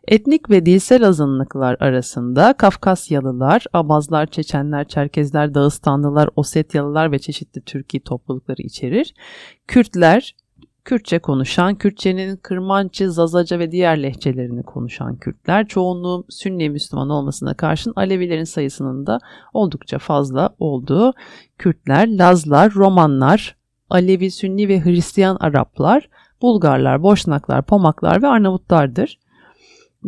Etnik 0.09 0.51
ve 0.51 0.67
dilsel 0.67 1.07
azınlıklar 1.09 1.77
arasında 1.81 2.53
Kafkasyalılar, 2.53 3.65
Abazlar, 3.73 4.27
Çeçenler, 4.27 4.89
Çerkezler, 4.89 5.55
Dağıstanlılar, 5.55 6.31
Osetyalılar 6.37 7.13
ve 7.13 7.19
çeşitli 7.19 7.61
Türkiye 7.61 8.01
toplulukları 8.01 8.63
içerir. 8.63 9.15
Kürtler, 9.67 10.35
Kürtçe 10.87 11.19
konuşan, 11.19 11.75
Kürtçenin 11.75 12.37
Kırmançı, 12.37 13.13
Zazaca 13.13 13.59
ve 13.59 13.73
diğer 13.73 14.03
lehçelerini 14.03 14.63
konuşan 14.63 15.17
Kürtler, 15.17 15.69
çoğunluğu 15.69 16.25
Sünni 16.29 16.71
Müslüman 16.71 17.11
olmasına 17.11 17.55
karşın 17.55 17.93
Alevilerin 17.97 18.45
sayısının 18.45 19.07
da 19.07 19.19
oldukça 19.53 19.99
fazla 19.99 20.51
olduğu 20.59 21.13
Kürtler, 21.59 22.19
Lazlar, 22.19 22.75
Romanlar, 22.75 23.57
Alevi, 23.91 24.31
Sünni 24.31 24.69
ve 24.69 24.85
Hristiyan 24.85 25.37
Araplar, 25.41 26.09
Bulgarlar, 26.43 27.03
Boşnaklar, 27.03 27.63
Pomaklar 27.63 28.23
ve 28.23 28.27
Arnavutlardır. 28.27 29.19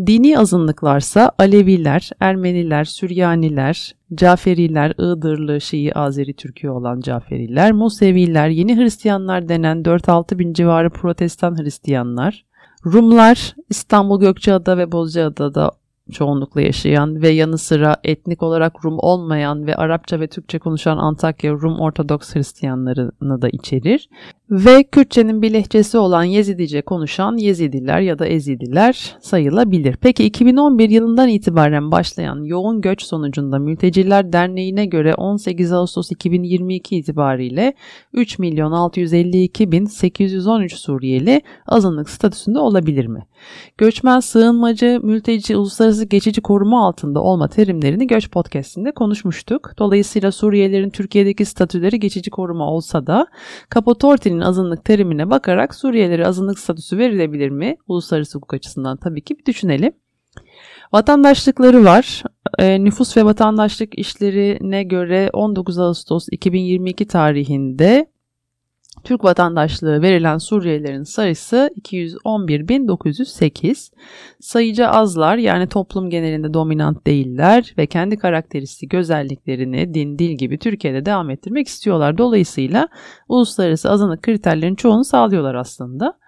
Dini 0.06 0.38
azınlıklarsa 0.38 1.32
Aleviler, 1.38 2.10
Ermeniler, 2.20 2.84
Süryaniler, 2.84 3.94
Caferiler, 4.14 4.90
Iğdırlı, 4.90 5.60
Şii, 5.60 5.94
Azeri, 5.94 6.34
Türkiye 6.34 6.72
olan 6.72 7.00
Caferiler, 7.00 7.72
Museviler, 7.72 8.48
Yeni 8.48 8.76
Hristiyanlar 8.76 9.48
denen 9.48 9.82
4-6 9.82 10.38
bin 10.38 10.52
civarı 10.52 10.90
Protestan 10.90 11.58
Hristiyanlar, 11.62 12.44
Rumlar, 12.86 13.54
İstanbul, 13.70 14.20
Gökçeada 14.20 14.78
ve 14.78 14.92
Bozcaada'da 14.92 15.70
çoğunlukla 16.12 16.60
yaşayan 16.60 17.22
ve 17.22 17.28
yanı 17.28 17.58
sıra 17.58 17.96
etnik 18.04 18.42
olarak 18.42 18.84
Rum 18.84 18.98
olmayan 18.98 19.66
ve 19.66 19.76
Arapça 19.76 20.20
ve 20.20 20.26
Türkçe 20.26 20.58
konuşan 20.58 20.96
Antakya 20.96 21.52
Rum 21.52 21.80
Ortodoks 21.80 22.34
Hristiyanlarını 22.34 23.42
da 23.42 23.48
içerir. 23.48 24.08
Ve 24.50 24.84
Kürtçenin 24.84 25.42
bir 25.42 25.52
lehçesi 25.52 25.98
olan 25.98 26.24
Yezidice 26.24 26.82
konuşan 26.82 27.36
Yezidiler 27.36 28.00
ya 28.00 28.18
da 28.18 28.26
Ezidiler 28.26 29.16
sayılabilir. 29.20 29.96
Peki 29.96 30.24
2011 30.24 30.90
yılından 30.90 31.28
itibaren 31.28 31.90
başlayan 31.90 32.42
yoğun 32.42 32.80
göç 32.80 33.02
sonucunda 33.02 33.58
Mülteciler 33.58 34.32
Derneği'ne 34.32 34.86
göre 34.86 35.14
18 35.14 35.72
Ağustos 35.72 36.10
2022 36.10 36.96
itibariyle 36.96 37.74
3 38.12 38.38
milyon 38.38 38.72
652 38.72 39.72
bin 39.72 39.84
813 39.84 40.74
Suriyeli 40.74 41.42
azınlık 41.66 42.10
statüsünde 42.10 42.58
olabilir 42.58 43.06
mi? 43.06 43.26
Göçmen, 43.78 44.20
sığınmacı, 44.20 45.00
mülteci, 45.02 45.56
uluslararası 45.56 46.04
geçici 46.04 46.40
koruma 46.40 46.86
altında 46.86 47.22
olma 47.22 47.48
terimlerini 47.48 48.06
Göç 48.06 48.30
Podcast'inde 48.30 48.92
konuşmuştuk. 48.92 49.72
Dolayısıyla 49.78 50.32
Suriyelilerin 50.32 50.90
Türkiye'deki 50.90 51.44
statüleri 51.44 52.00
geçici 52.00 52.30
koruma 52.30 52.70
olsa 52.70 53.06
da 53.06 53.26
Kapatorti'nin 53.68 54.37
azınlık 54.40 54.84
terimine 54.84 55.30
bakarak 55.30 55.74
Suriyelilere 55.74 56.26
azınlık 56.26 56.58
statüsü 56.58 56.98
verilebilir 56.98 57.48
mi? 57.48 57.76
Uluslararası 57.88 58.38
hukuk 58.38 58.54
açısından 58.54 58.96
tabii 58.96 59.20
ki 59.20 59.38
bir 59.38 59.44
düşünelim. 59.44 59.92
Vatandaşlıkları 60.92 61.84
var. 61.84 62.22
E, 62.58 62.84
nüfus 62.84 63.16
ve 63.16 63.24
vatandaşlık 63.24 63.98
işlerine 63.98 64.82
göre 64.82 65.30
19 65.32 65.78
Ağustos 65.78 66.26
2022 66.30 67.06
tarihinde 67.06 68.06
Türk 69.08 69.24
vatandaşlığı 69.24 70.02
verilen 70.02 70.38
Suriyelilerin 70.38 71.02
sayısı 71.02 71.70
211.908. 71.80 73.92
Sayıca 74.40 74.88
azlar 74.88 75.36
yani 75.36 75.68
toplum 75.68 76.10
genelinde 76.10 76.54
dominant 76.54 77.06
değiller 77.06 77.74
ve 77.78 77.86
kendi 77.86 78.16
karakteristik 78.16 78.94
özelliklerini 78.94 79.94
din, 79.94 80.18
dil 80.18 80.30
gibi 80.30 80.58
Türkiye'de 80.58 81.06
devam 81.06 81.30
ettirmek 81.30 81.68
istiyorlar. 81.68 82.18
Dolayısıyla 82.18 82.88
uluslararası 83.28 83.90
azınlık 83.90 84.22
kriterlerinin 84.22 84.76
çoğunu 84.76 85.04
sağlıyorlar 85.04 85.54
aslında. 85.54 86.18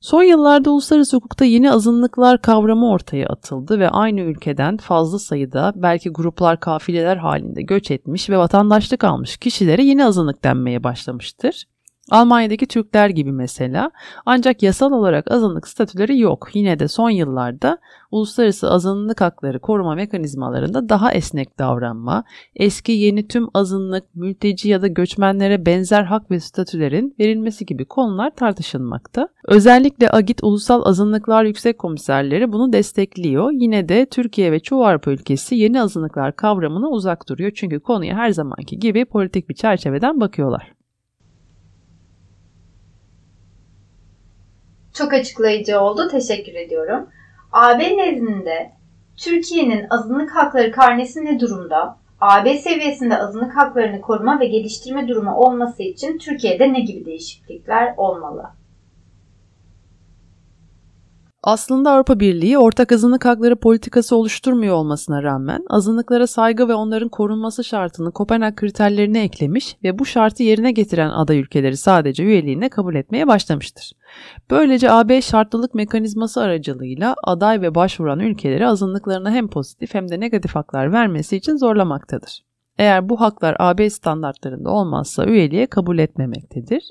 Son 0.00 0.22
yıllarda 0.22 0.70
uluslararası 0.70 1.16
hukukta 1.16 1.44
yeni 1.44 1.72
azınlıklar 1.72 2.42
kavramı 2.42 2.90
ortaya 2.90 3.26
atıldı 3.26 3.78
ve 3.78 3.88
aynı 3.88 4.20
ülkeden 4.20 4.76
fazla 4.76 5.18
sayıda 5.18 5.72
belki 5.76 6.10
gruplar 6.10 6.60
kafileler 6.60 7.16
halinde 7.16 7.62
göç 7.62 7.90
etmiş 7.90 8.30
ve 8.30 8.38
vatandaşlık 8.38 9.04
almış 9.04 9.36
kişilere 9.36 9.84
yeni 9.84 10.04
azınlık 10.04 10.44
denmeye 10.44 10.84
başlamıştır. 10.84 11.64
Almanya'daki 12.10 12.66
Türkler 12.66 13.08
gibi 13.08 13.32
mesela 13.32 13.90
ancak 14.26 14.62
yasal 14.62 14.92
olarak 14.92 15.30
azınlık 15.30 15.68
statüleri 15.68 16.18
yok. 16.18 16.48
Yine 16.54 16.78
de 16.78 16.88
son 16.88 17.10
yıllarda 17.10 17.78
uluslararası 18.10 18.70
azınlık 18.70 19.20
hakları 19.20 19.60
koruma 19.60 19.94
mekanizmalarında 19.94 20.88
daha 20.88 21.12
esnek 21.12 21.58
davranma, 21.58 22.24
eski 22.56 22.92
yeni 22.92 23.28
tüm 23.28 23.48
azınlık, 23.54 24.14
mülteci 24.14 24.68
ya 24.68 24.82
da 24.82 24.86
göçmenlere 24.86 25.66
benzer 25.66 26.02
hak 26.02 26.30
ve 26.30 26.40
statülerin 26.40 27.14
verilmesi 27.20 27.66
gibi 27.66 27.84
konular 27.84 28.30
tartışılmakta. 28.30 29.28
Özellikle 29.44 30.10
AGİT 30.10 30.42
Ulusal 30.42 30.86
Azınlıklar 30.86 31.44
Yüksek 31.44 31.78
Komiserleri 31.78 32.52
bunu 32.52 32.72
destekliyor. 32.72 33.50
Yine 33.52 33.88
de 33.88 34.06
Türkiye 34.06 34.52
ve 34.52 34.60
çoğu 34.60 34.86
Avrupa 34.86 35.10
ülkesi 35.10 35.54
yeni 35.54 35.80
azınlıklar 35.82 36.36
kavramına 36.36 36.88
uzak 36.88 37.28
duruyor. 37.28 37.52
Çünkü 37.54 37.80
konuya 37.80 38.16
her 38.16 38.30
zamanki 38.30 38.78
gibi 38.78 39.04
politik 39.04 39.48
bir 39.48 39.54
çerçeveden 39.54 40.20
bakıyorlar. 40.20 40.83
Çok 44.94 45.12
açıklayıcı 45.12 45.80
oldu. 45.80 46.08
Teşekkür 46.08 46.54
ediyorum. 46.54 47.06
AB 47.52 47.96
nezdinde 47.96 48.72
Türkiye'nin 49.16 49.86
azınlık 49.90 50.30
hakları 50.30 50.72
karnesi 50.72 51.24
ne 51.24 51.40
durumda? 51.40 51.98
AB 52.20 52.58
seviyesinde 52.58 53.18
azınlık 53.18 53.56
haklarını 53.56 54.00
koruma 54.00 54.40
ve 54.40 54.46
geliştirme 54.46 55.08
durumu 55.08 55.34
olması 55.34 55.82
için 55.82 56.18
Türkiye'de 56.18 56.72
ne 56.72 56.80
gibi 56.80 57.04
değişiklikler 57.04 57.94
olmalı? 57.96 58.50
Aslında 61.46 61.92
Avrupa 61.92 62.20
Birliği 62.20 62.58
ortak 62.58 62.92
azınlık 62.92 63.24
hakları 63.24 63.56
politikası 63.56 64.16
oluşturmuyor 64.16 64.74
olmasına 64.74 65.22
rağmen 65.22 65.64
azınlıklara 65.70 66.26
saygı 66.26 66.68
ve 66.68 66.74
onların 66.74 67.08
korunması 67.08 67.64
şartını 67.64 68.12
Kopenhag 68.12 68.56
kriterlerine 68.56 69.22
eklemiş 69.22 69.76
ve 69.84 69.98
bu 69.98 70.06
şartı 70.06 70.42
yerine 70.42 70.72
getiren 70.72 71.10
aday 71.10 71.40
ülkeleri 71.40 71.76
sadece 71.76 72.24
üyeliğine 72.24 72.68
kabul 72.68 72.94
etmeye 72.94 73.26
başlamıştır. 73.26 73.92
Böylece 74.50 74.90
AB 74.90 75.22
şartlılık 75.22 75.74
mekanizması 75.74 76.40
aracılığıyla 76.40 77.14
aday 77.24 77.62
ve 77.62 77.74
başvuran 77.74 78.20
ülkeleri 78.20 78.66
azınlıklarına 78.66 79.30
hem 79.30 79.48
pozitif 79.48 79.94
hem 79.94 80.08
de 80.08 80.20
negatif 80.20 80.54
haklar 80.54 80.92
vermesi 80.92 81.36
için 81.36 81.56
zorlamaktadır. 81.56 82.44
Eğer 82.78 83.08
bu 83.08 83.20
haklar 83.20 83.56
AB 83.58 83.90
standartlarında 83.90 84.70
olmazsa 84.70 85.24
üyeliğe 85.24 85.66
kabul 85.66 85.98
etmemektedir. 85.98 86.90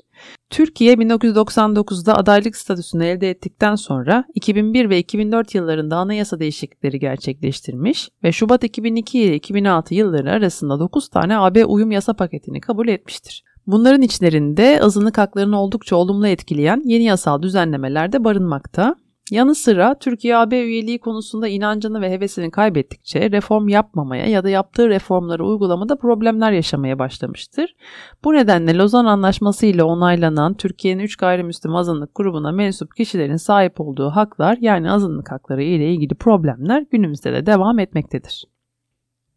Türkiye 0.50 0.94
1999'da 0.94 2.16
adaylık 2.16 2.56
statüsünü 2.56 3.04
elde 3.04 3.30
ettikten 3.30 3.74
sonra 3.74 4.24
2001 4.34 4.90
ve 4.90 4.98
2004 4.98 5.54
yıllarında 5.54 5.96
anayasa 5.96 6.40
değişiklikleri 6.40 6.98
gerçekleştirmiş 6.98 8.08
ve 8.24 8.32
Şubat 8.32 8.64
2002 8.64 9.20
ile 9.20 9.34
2006 9.34 9.94
yılları 9.94 10.30
arasında 10.30 10.80
9 10.80 11.08
tane 11.08 11.38
AB 11.38 11.64
uyum 11.64 11.90
yasa 11.90 12.12
paketini 12.12 12.60
kabul 12.60 12.88
etmiştir. 12.88 13.44
Bunların 13.66 14.02
içlerinde 14.02 14.80
azınlık 14.82 15.18
haklarını 15.18 15.60
oldukça 15.60 15.96
olumlu 15.96 16.26
etkileyen 16.26 16.82
yeni 16.84 17.04
yasal 17.04 17.42
düzenlemeler 17.42 18.12
de 18.12 18.24
barınmakta. 18.24 18.96
Yanı 19.30 19.54
sıra 19.54 19.98
Türkiye 19.98 20.36
AB 20.36 20.62
üyeliği 20.62 20.98
konusunda 20.98 21.48
inancını 21.48 22.00
ve 22.00 22.10
hevesini 22.10 22.50
kaybettikçe 22.50 23.30
reform 23.30 23.68
yapmamaya 23.68 24.26
ya 24.26 24.44
da 24.44 24.48
yaptığı 24.48 24.88
reformları 24.88 25.46
uygulamada 25.46 25.96
problemler 25.96 26.52
yaşamaya 26.52 26.98
başlamıştır. 26.98 27.76
Bu 28.24 28.32
nedenle 28.34 28.76
Lozan 28.76 29.04
Anlaşması 29.04 29.66
ile 29.66 29.82
onaylanan 29.82 30.54
Türkiye'nin 30.54 31.02
3 31.02 31.16
gayrimüslim 31.16 31.74
azınlık 31.74 32.14
grubuna 32.14 32.52
mensup 32.52 32.96
kişilerin 32.96 33.36
sahip 33.36 33.80
olduğu 33.80 34.10
haklar 34.10 34.58
yani 34.60 34.90
azınlık 34.90 35.32
hakları 35.32 35.62
ile 35.62 35.92
ilgili 35.92 36.14
problemler 36.14 36.84
günümüzde 36.90 37.32
de 37.32 37.46
devam 37.46 37.78
etmektedir. 37.78 38.53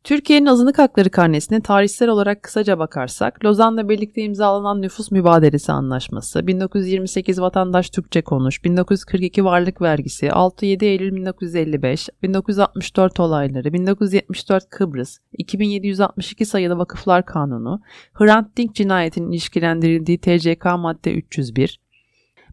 Türkiye'nin 0.07 0.45
azınlık 0.45 0.79
hakları 0.79 1.09
karnesine 1.09 1.61
tarihsel 1.61 2.09
olarak 2.09 2.43
kısaca 2.43 2.79
bakarsak, 2.79 3.45
Lozan'la 3.45 3.89
birlikte 3.89 4.21
imzalanan 4.21 4.81
Nüfus 4.81 5.11
Mübadelesi 5.11 5.71
Anlaşması, 5.71 6.47
1928 6.47 7.41
Vatandaş 7.41 7.89
Türkçe 7.89 8.21
Konuş, 8.21 8.63
1942 8.63 9.45
Varlık 9.45 9.81
Vergisi, 9.81 10.27
6-7 10.27 10.85
Eylül 10.85 11.15
1955, 11.15 12.09
1964 12.23 13.19
olayları, 13.19 13.73
1974 13.73 14.69
Kıbrıs, 14.69 15.17
2762 15.37 16.45
sayılı 16.45 16.77
Vakıflar 16.77 17.25
Kanunu, 17.25 17.81
Hrant 18.13 18.57
Dink 18.57 18.75
cinayetinin 18.75 19.31
ilişkilendirildiği 19.31 20.17
TCK 20.17 20.65
madde 20.65 21.13
301, 21.13 21.79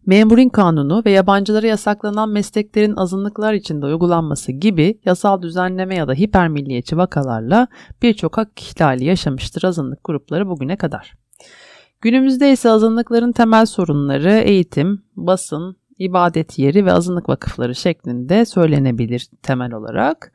Memurin 0.07 0.49
kanunu 0.49 1.03
ve 1.07 1.11
yabancılara 1.11 1.67
yasaklanan 1.67 2.29
mesleklerin 2.29 2.97
azınlıklar 2.97 3.55
içinde 3.55 3.87
uygulanması 3.87 4.53
gibi 4.53 5.01
yasal 5.05 5.43
düzenleme 5.43 5.97
ya 5.97 6.09
da 6.09 6.13
hipermilliyetçi 6.13 6.97
vakalarla 6.97 7.69
birçok 8.03 8.39
hak 8.39 8.63
ihlali 8.63 9.05
yaşamıştır 9.05 9.65
azınlık 9.65 10.05
grupları 10.05 10.49
bugüne 10.49 10.77
kadar. 10.77 11.13
Günümüzde 12.01 12.53
ise 12.53 12.71
azınlıkların 12.71 13.33
temel 13.33 13.67
sorunları 13.67 14.33
eğitim, 14.33 15.03
basın, 15.17 15.77
ibadet 15.99 16.59
yeri 16.59 16.87
ve 16.87 16.93
azınlık 16.93 17.29
vakıfları 17.29 17.75
şeklinde 17.75 18.45
söylenebilir 18.45 19.29
temel 19.43 19.73
olarak. 19.73 20.33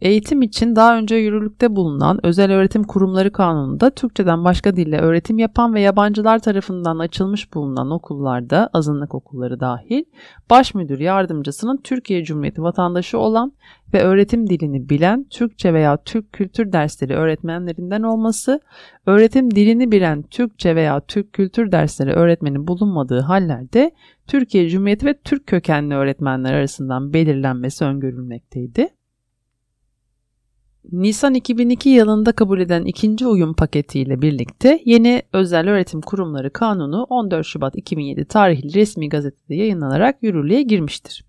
Eğitim 0.00 0.42
için 0.42 0.76
daha 0.76 0.98
önce 0.98 1.16
yürürlükte 1.16 1.76
bulunan 1.76 2.26
Özel 2.26 2.52
Öğretim 2.52 2.84
Kurumları 2.84 3.32
Kanunu'nda 3.32 3.90
Türkçeden 3.90 4.44
başka 4.44 4.76
dille 4.76 4.98
öğretim 4.98 5.38
yapan 5.38 5.74
ve 5.74 5.80
yabancılar 5.80 6.38
tarafından 6.38 6.98
açılmış 6.98 7.54
bulunan 7.54 7.90
okullarda, 7.90 8.70
azınlık 8.72 9.14
okulları 9.14 9.60
dahil, 9.60 10.04
baş 10.50 10.74
müdür 10.74 11.00
yardımcısının 11.00 11.80
Türkiye 11.84 12.24
Cumhuriyeti 12.24 12.62
vatandaşı 12.62 13.18
olan 13.18 13.52
ve 13.94 14.02
öğretim 14.02 14.46
dilini 14.46 14.88
bilen 14.88 15.26
Türkçe 15.30 15.74
veya 15.74 15.96
Türk 16.04 16.32
kültür 16.32 16.72
dersleri 16.72 17.14
öğretmenlerinden 17.14 18.02
olması, 18.02 18.60
öğretim 19.06 19.50
dilini 19.50 19.92
bilen 19.92 20.22
Türkçe 20.22 20.76
veya 20.76 21.00
Türk 21.00 21.32
kültür 21.32 21.72
dersleri 21.72 22.10
öğretmeni 22.10 22.66
bulunmadığı 22.66 23.20
hallerde 23.20 23.90
Türkiye 24.26 24.68
Cumhuriyeti 24.68 25.06
ve 25.06 25.18
Türk 25.24 25.46
kökenli 25.46 25.94
öğretmenler 25.94 26.52
arasından 26.52 27.12
belirlenmesi 27.12 27.84
öngörülmekteydi. 27.84 28.88
Nisan 30.92 31.34
2002 31.34 31.88
yılında 31.88 32.32
kabul 32.32 32.60
eden 32.60 32.84
ikinci 32.84 33.26
uyum 33.26 33.54
paketiyle 33.54 34.22
birlikte 34.22 34.80
yeni 34.84 35.22
Özel 35.32 35.68
Öğretim 35.68 36.00
Kurumları 36.00 36.52
Kanunu 36.52 37.02
14 37.02 37.46
Şubat 37.46 37.76
2007 37.76 38.24
tarihli 38.24 38.74
resmi 38.74 39.08
gazetede 39.08 39.54
yayınlanarak 39.54 40.22
yürürlüğe 40.22 40.62
girmiştir. 40.62 41.24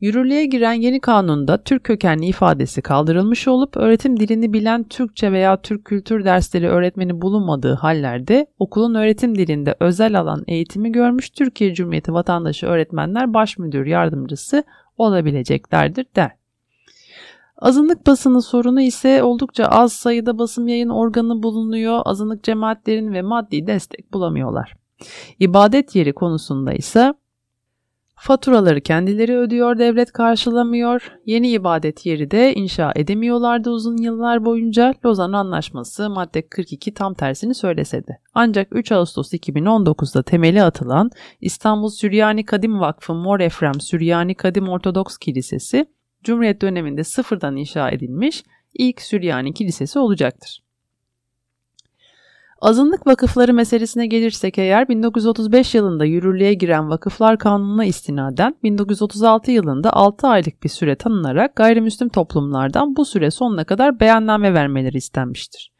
Yürürlüğe 0.00 0.46
giren 0.46 0.72
yeni 0.72 1.00
kanunda 1.00 1.62
Türk 1.62 1.84
kökenli 1.84 2.26
ifadesi 2.26 2.82
kaldırılmış 2.82 3.48
olup 3.48 3.76
öğretim 3.76 4.20
dilini 4.20 4.52
bilen 4.52 4.84
Türkçe 4.84 5.32
veya 5.32 5.62
Türk 5.62 5.84
kültür 5.84 6.24
dersleri 6.24 6.68
öğretmeni 6.68 7.20
bulunmadığı 7.20 7.74
hallerde 7.74 8.46
okulun 8.58 8.94
öğretim 8.94 9.38
dilinde 9.38 9.74
özel 9.80 10.20
alan 10.20 10.44
eğitimi 10.46 10.92
görmüş 10.92 11.30
Türkiye 11.30 11.74
Cumhuriyeti 11.74 12.12
vatandaşı 12.12 12.66
öğretmenler 12.66 13.34
baş 13.34 13.58
müdür 13.58 13.86
yardımcısı 13.86 14.64
olabileceklerdir 14.96 16.06
der. 16.16 16.37
Azınlık 17.58 18.06
basını 18.06 18.42
sorunu 18.42 18.80
ise 18.80 19.22
oldukça 19.22 19.64
az 19.64 19.92
sayıda 19.92 20.38
basım 20.38 20.68
yayın 20.68 20.88
organı 20.88 21.42
bulunuyor. 21.42 22.00
Azınlık 22.04 22.44
cemaatlerin 22.44 23.12
ve 23.12 23.22
maddi 23.22 23.66
destek 23.66 24.12
bulamıyorlar. 24.12 24.76
İbadet 25.38 25.96
yeri 25.96 26.12
konusunda 26.12 26.72
ise 26.72 27.14
faturaları 28.16 28.80
kendileri 28.80 29.36
ödüyor, 29.36 29.78
devlet 29.78 30.12
karşılamıyor. 30.12 31.12
Yeni 31.26 31.50
ibadet 31.50 32.06
yeri 32.06 32.30
de 32.30 32.54
inşa 32.54 32.92
edemiyorlardı 32.96 33.70
uzun 33.70 33.96
yıllar 33.96 34.44
boyunca. 34.44 34.94
Lozan 35.04 35.32
Anlaşması 35.32 36.10
madde 36.10 36.48
42 36.48 36.94
tam 36.94 37.14
tersini 37.14 37.54
söylese 37.54 38.06
de. 38.06 38.18
Ancak 38.34 38.68
3 38.70 38.92
Ağustos 38.92 39.32
2019'da 39.32 40.22
temeli 40.22 40.62
atılan 40.62 41.10
İstanbul 41.40 41.88
Süryani 41.88 42.44
Kadim 42.44 42.80
Vakfı 42.80 43.14
Mor 43.14 43.40
Efrem 43.40 43.80
Süryani 43.80 44.34
Kadim 44.34 44.68
Ortodoks 44.68 45.18
Kilisesi 45.18 45.86
Cumhuriyet 46.24 46.62
döneminde 46.62 47.04
sıfırdan 47.04 47.56
inşa 47.56 47.90
edilmiş 47.90 48.44
ilk 48.74 49.02
Süryani 49.02 49.54
Kilisesi 49.54 49.98
olacaktır. 49.98 50.62
Azınlık 52.60 53.06
vakıfları 53.06 53.54
meselesine 53.54 54.06
gelirsek 54.06 54.58
eğer 54.58 54.88
1935 54.88 55.74
yılında 55.74 56.04
yürürlüğe 56.04 56.54
giren 56.54 56.90
Vakıflar 56.90 57.38
Kanunu'na 57.38 57.84
istinaden 57.84 58.56
1936 58.62 59.50
yılında 59.50 59.92
6 59.92 60.28
aylık 60.28 60.62
bir 60.62 60.68
süre 60.68 60.96
tanınarak 60.96 61.56
gayrimüslim 61.56 62.08
toplumlardan 62.08 62.96
bu 62.96 63.04
süre 63.04 63.30
sonuna 63.30 63.64
kadar 63.64 64.00
beyanname 64.00 64.54
vermeleri 64.54 64.96
istenmiştir. 64.96 65.72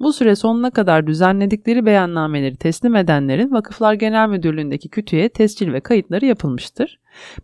Bu 0.00 0.12
süre 0.12 0.36
sonuna 0.36 0.70
kadar 0.70 1.06
düzenledikleri 1.06 1.86
beyannameleri 1.86 2.56
teslim 2.56 2.96
edenlerin 2.96 3.52
Vakıflar 3.52 3.94
Genel 3.94 4.28
Müdürlüğü'ndeki 4.28 4.88
kütüğe 4.88 5.28
tescil 5.28 5.72
ve 5.72 5.80
kayıtları 5.80 6.26
yapılmıştır. 6.26 7.00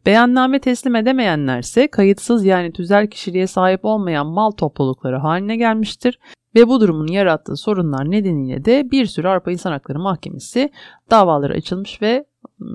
Beyanname 0.06 0.60
teslim 0.60 0.97
edemeyenlerse 0.97 1.89
kayıtsız 1.89 2.45
yani 2.45 2.73
tüzel 2.73 3.06
kişiliğe 3.06 3.47
sahip 3.47 3.84
olmayan 3.84 4.26
mal 4.26 4.50
toplulukları 4.50 5.17
haline 5.17 5.56
gelmiştir 5.56 6.19
ve 6.54 6.69
bu 6.69 6.80
durumun 6.80 7.06
yarattığı 7.06 7.56
sorunlar 7.56 8.10
nedeniyle 8.10 8.65
de 8.65 8.91
bir 8.91 9.06
sürü 9.06 9.28
Avrupa 9.28 9.50
İnsan 9.50 9.73
Hakları 9.73 9.99
Mahkemesi 9.99 10.71
davaları 11.10 11.54
açılmış 11.54 12.02
ve 12.02 12.25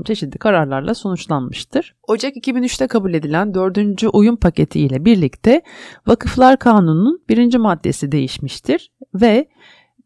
çeşitli 0.05 0.37
kararlarla 0.37 0.93
sonuçlanmıştır. 0.93 1.95
Ocak 2.07 2.35
2003'te 2.35 2.87
kabul 2.87 3.13
edilen 3.13 3.53
4. 3.53 4.03
uyum 4.13 4.35
paketi 4.35 4.79
ile 4.79 5.05
birlikte 5.05 5.61
Vakıflar 6.07 6.59
Kanunu'nun 6.59 7.21
birinci 7.29 7.57
maddesi 7.57 8.11
değişmiştir 8.11 8.91
ve 9.13 9.47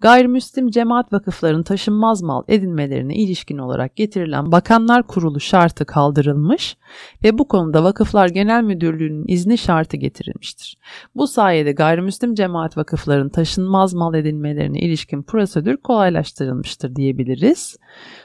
gayrimüslim 0.02 0.70
cemaat 0.70 1.14
vakıflarının 1.14 1.64
taşınmaz 1.64 2.22
mal 2.22 2.44
edinmelerine 2.48 3.16
ilişkin 3.16 3.58
olarak 3.58 3.96
getirilen 3.96 4.52
Bakanlar 4.52 5.08
Kurulu 5.08 5.40
şartı 5.40 5.86
kaldırılmış 5.86 6.78
ve 7.24 7.38
bu 7.38 7.48
konuda 7.48 7.84
Vakıflar 7.84 8.30
Genel 8.30 8.64
Müdürlüğü'nün 8.64 9.26
izni 9.28 9.58
şartı 9.58 9.98
getirilmiştir. 9.98 10.78
Bu 11.16 11.28
sayede 11.28 11.72
gayrimüslim 11.72 12.36
cemaat 12.36 12.78
vakıflarının 12.78 13.30
taşınmaz 13.30 13.94
mal 13.94 14.14
edinmelerine 14.14 14.80
ilişkin 14.80 15.24
prosedür 15.24 15.78
kolaylaştırılmıştır 15.78 16.96
diyebiliriz. 16.96 17.78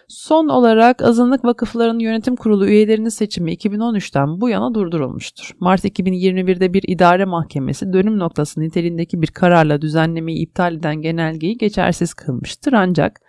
Son 0.08 0.48
olarak 0.48 1.02
azınlık 1.02 1.44
vakıflarının 1.44 1.98
yönetim 1.98 2.36
kurulu 2.36 2.66
üyelerinin 2.66 3.08
seçimi 3.08 3.54
2013'ten 3.54 4.40
bu 4.40 4.48
yana 4.48 4.74
durdurulmuştur. 4.74 5.50
Mart 5.60 5.84
2021'de 5.84 6.74
bir 6.74 6.82
idare 6.88 7.24
mahkemesi 7.24 7.92
dönüm 7.92 8.18
noktası 8.18 8.60
niteliğindeki 8.60 9.22
bir 9.22 9.26
kararla 9.26 9.82
düzenlemeyi 9.82 10.38
iptal 10.38 10.74
eden 10.74 11.02
genelgeyi 11.02 11.58
geçersiz 11.60 12.14
kılmıştır 12.14 12.72
ancak 12.72 13.20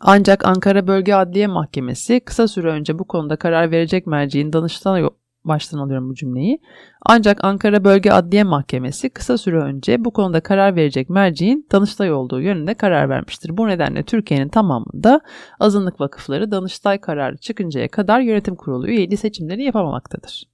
ancak 0.00 0.46
Ankara 0.46 0.86
Bölge 0.86 1.14
Adliye 1.14 1.46
Mahkemesi 1.46 2.20
kısa 2.20 2.48
süre 2.48 2.68
önce 2.68 2.98
bu 2.98 3.04
konuda 3.04 3.36
karar 3.36 3.70
verecek 3.70 4.06
merciğin 4.06 4.52
Danıştay 4.52 5.04
baştan 5.44 5.78
alıyorum 5.78 6.10
bu 6.10 6.14
cümleyi. 6.14 6.60
Ancak 7.06 7.44
Ankara 7.44 7.84
Bölge 7.84 8.10
Adliye 8.10 8.42
Mahkemesi 8.44 9.10
kısa 9.10 9.38
süre 9.38 9.58
önce 9.58 10.04
bu 10.04 10.10
konuda 10.10 10.40
karar 10.40 10.76
verecek 10.76 11.10
merciğin 11.10 11.66
Danıştay 11.72 12.12
olduğu 12.12 12.40
yönünde 12.40 12.74
karar 12.74 13.08
vermiştir. 13.08 13.56
Bu 13.56 13.68
nedenle 13.68 14.02
Türkiye'nin 14.02 14.48
tamamında 14.48 15.20
azınlık 15.60 16.00
vakıfları 16.00 16.50
Danıştay 16.50 17.00
kararı 17.00 17.36
çıkıncaya 17.36 17.88
kadar 17.88 18.20
yönetim 18.20 18.56
kurulu 18.56 18.88
üyeliği 18.88 19.16
seçimleri 19.16 19.62
yapamamaktadır. 19.64 20.44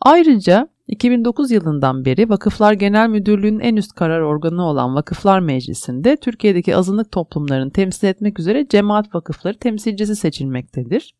Ayrıca 0.00 0.68
2009 0.90 1.50
yılından 1.50 2.04
beri 2.04 2.28
Vakıflar 2.28 2.72
Genel 2.72 3.08
Müdürlüğü'nün 3.08 3.60
en 3.60 3.76
üst 3.76 3.92
karar 3.92 4.20
organı 4.20 4.64
olan 4.64 4.94
Vakıflar 4.94 5.40
Meclisi'nde 5.40 6.16
Türkiye'deki 6.16 6.76
azınlık 6.76 7.12
toplumlarını 7.12 7.72
temsil 7.72 8.08
etmek 8.08 8.38
üzere 8.40 8.66
cemaat 8.68 9.14
vakıfları 9.14 9.58
temsilcisi 9.58 10.16
seçilmektedir. 10.16 11.14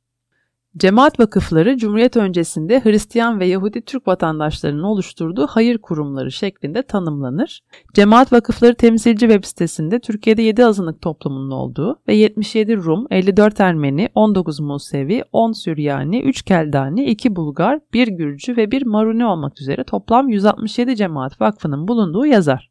Cemaat 0.77 1.21
vakıfları 1.21 1.77
Cumhuriyet 1.77 2.17
öncesinde 2.17 2.81
Hristiyan 2.85 3.41
ve 3.41 3.47
Yahudi 3.47 3.83
Türk 3.83 4.09
vatandaşlarının 4.09 4.83
oluşturduğu 4.83 5.47
hayır 5.47 5.79
kurumları 5.79 6.33
şeklinde 6.33 6.83
tanımlanır. 6.83 7.61
Cemaat 7.95 8.33
vakıfları 8.33 8.75
temsilci 8.75 9.21
web 9.21 9.45
sitesinde 9.45 10.01
Türkiye'de 10.01 10.43
7 10.43 10.65
azınlık 10.65 11.03
toplumunun 11.03 11.51
olduğu 11.51 12.01
ve 12.09 12.15
77 12.15 12.77
Rum, 12.77 13.07
54 13.11 13.61
Ermeni, 13.61 14.09
19 14.15 14.61
Musevi, 14.61 15.25
10 15.33 15.53
Süryani, 15.53 16.21
3 16.23 16.43
Keldani, 16.43 17.05
2 17.05 17.37
Bulgar, 17.37 17.81
1 17.93 18.09
Gürcü 18.09 18.57
ve 18.57 18.71
1 18.71 18.87
Maruni 18.87 19.27
olmak 19.27 19.61
üzere 19.61 19.85
toplam 19.85 20.29
167 20.29 20.97
cemaat 20.97 21.41
vakfının 21.41 21.89
bulunduğu 21.89 22.27
yazar. 22.27 22.71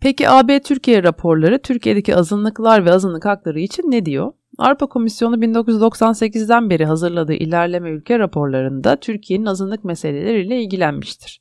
Peki 0.00 0.30
AB 0.30 0.60
Türkiye 0.62 1.02
raporları 1.02 1.62
Türkiye'deki 1.62 2.16
azınlıklar 2.16 2.84
ve 2.84 2.92
azınlık 2.92 3.24
hakları 3.24 3.60
için 3.60 3.90
ne 3.90 4.06
diyor? 4.06 4.32
Avrupa 4.60 4.86
Komisyonu 4.86 5.36
1998'den 5.36 6.70
beri 6.70 6.84
hazırladığı 6.84 7.32
ilerleme 7.32 7.90
ülke 7.90 8.18
raporlarında 8.18 8.96
Türkiye'nin 8.96 9.46
azınlık 9.46 9.84
meseleleriyle 9.84 10.62
ilgilenmiştir. 10.62 11.40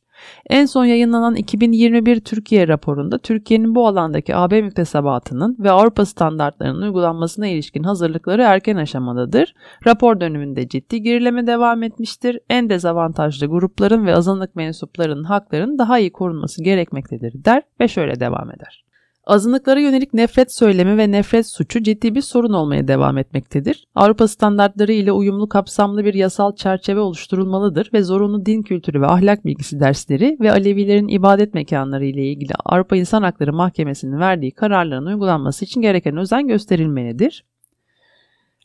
En 0.50 0.66
son 0.66 0.86
yayınlanan 0.86 1.36
2021 1.36 2.20
Türkiye 2.20 2.68
raporunda 2.68 3.18
Türkiye'nin 3.18 3.76
bu 3.76 3.88
alandaki 3.88 4.36
AB 4.36 4.62
müktesebatının 4.62 5.58
ve 5.60 5.72
Avrupa 5.72 6.06
standartlarının 6.06 6.82
uygulanmasına 6.82 7.48
ilişkin 7.48 7.84
hazırlıkları 7.84 8.42
erken 8.42 8.76
aşamadadır. 8.76 9.54
Rapor 9.88 10.20
döneminde 10.20 10.68
ciddi 10.68 11.02
gerileme 11.02 11.48
devam 11.48 11.84
etmiştir. 11.84 12.40
En 12.50 12.70
dezavantajlı 12.70 13.48
grupların 13.48 14.06
ve 14.06 14.16
azınlık 14.16 14.56
mensuplarının 14.56 15.24
haklarının 15.24 15.80
daha 15.80 16.00
iyi 16.00 16.12
korunması 16.12 16.64
gerekmektedir 16.64 17.46
der 17.46 17.64
ve 17.80 17.88
şöyle 17.88 18.20
devam 18.20 18.52
eder. 18.52 18.89
Azınlıklara 19.30 19.80
yönelik 19.80 20.14
nefret 20.14 20.54
söylemi 20.54 20.98
ve 20.98 21.12
nefret 21.12 21.48
suçu 21.48 21.84
ciddi 21.84 22.16
bir 22.16 22.22
sorun 22.22 22.54
olmaya 22.54 22.88
devam 22.88 23.18
etmektedir. 23.18 23.88
Avrupa 23.96 24.28
standartları 24.28 24.92
ile 24.92 25.12
uyumlu 25.12 25.50
kapsamlı 25.50 26.06
bir 26.06 26.14
yasal 26.14 26.56
çerçeve 26.56 27.00
oluşturulmalıdır 27.00 27.90
ve 27.94 28.04
zorunlu 28.04 28.46
din 28.46 28.62
kültürü 28.62 29.02
ve 29.02 29.08
ahlak 29.08 29.46
bilgisi 29.46 29.80
dersleri 29.80 30.38
ve 30.40 30.52
Alevilerin 30.52 31.08
ibadet 31.08 31.54
mekanları 31.54 32.06
ile 32.06 32.32
ilgili 32.32 32.54
Avrupa 32.66 32.96
İnsan 32.96 33.24
Hakları 33.24 33.54
Mahkemesi'nin 33.54 34.20
verdiği 34.20 34.52
kararların 34.52 35.06
uygulanması 35.06 35.66
için 35.66 35.82
gereken 35.82 36.18
özen 36.18 36.48
gösterilmelidir. 36.48 37.46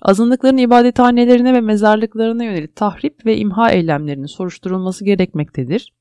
Azınlıkların 0.03 0.57
ibadethanelerine 0.57 1.55
ve 1.55 1.61
mezarlıklarına 1.61 2.45
yönelik 2.45 2.77
tahrip 2.77 3.27
ve 3.27 3.37
imha 3.37 3.71
eylemlerinin 3.71 4.27
soruşturulması 4.27 5.05
gerekmektedir. 5.05 5.93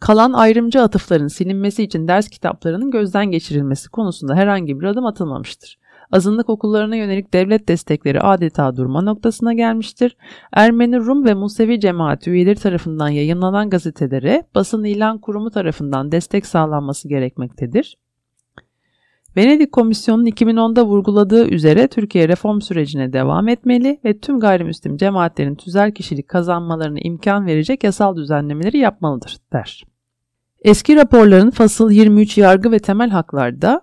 Kalan 0.00 0.32
ayrımcı 0.32 0.82
atıfların 0.82 1.26
silinmesi 1.28 1.82
için 1.82 2.08
ders 2.08 2.28
kitaplarının 2.28 2.90
gözden 2.90 3.30
geçirilmesi 3.30 3.88
konusunda 3.88 4.34
herhangi 4.34 4.80
bir 4.80 4.86
adım 4.86 5.06
atılmamıştır. 5.06 5.78
azınlık 6.12 6.48
okullarına 6.48 6.96
yönelik 6.96 7.32
devlet 7.32 7.68
destekleri 7.68 8.20
adeta 8.20 8.76
durma 8.76 9.02
noktasına 9.02 9.52
gelmiştir. 9.52 10.16
Ermeni, 10.52 10.96
Rum 10.96 11.24
ve 11.24 11.34
Musevi 11.34 11.80
cemaati 11.80 12.30
üyeleri 12.30 12.58
tarafından 12.58 13.08
yayınlanan 13.08 13.70
gazetelere 13.70 14.46
basın 14.54 14.84
ilan 14.84 15.18
kurumu 15.18 15.50
tarafından 15.50 16.12
destek 16.12 16.46
sağlanması 16.46 17.08
gerekmektedir. 17.08 17.96
Venedik 19.36 19.72
Komisyonu'nun 19.72 20.26
2010'da 20.26 20.86
vurguladığı 20.86 21.48
üzere 21.48 21.88
Türkiye 21.88 22.28
reform 22.28 22.60
sürecine 22.60 23.12
devam 23.12 23.48
etmeli 23.48 24.00
ve 24.04 24.18
tüm 24.18 24.40
gayrimüslim 24.40 24.96
cemaatlerin 24.96 25.54
tüzel 25.54 25.94
kişilik 25.94 26.28
kazanmalarına 26.28 26.98
imkan 27.02 27.46
verecek 27.46 27.84
yasal 27.84 28.16
düzenlemeleri 28.16 28.78
yapmalıdır 28.78 29.36
der. 29.52 29.89
Eski 30.62 30.96
raporların 30.96 31.50
fasıl 31.50 31.90
23 31.90 32.38
yargı 32.38 32.72
ve 32.72 32.78
temel 32.78 33.10
haklarda 33.10 33.80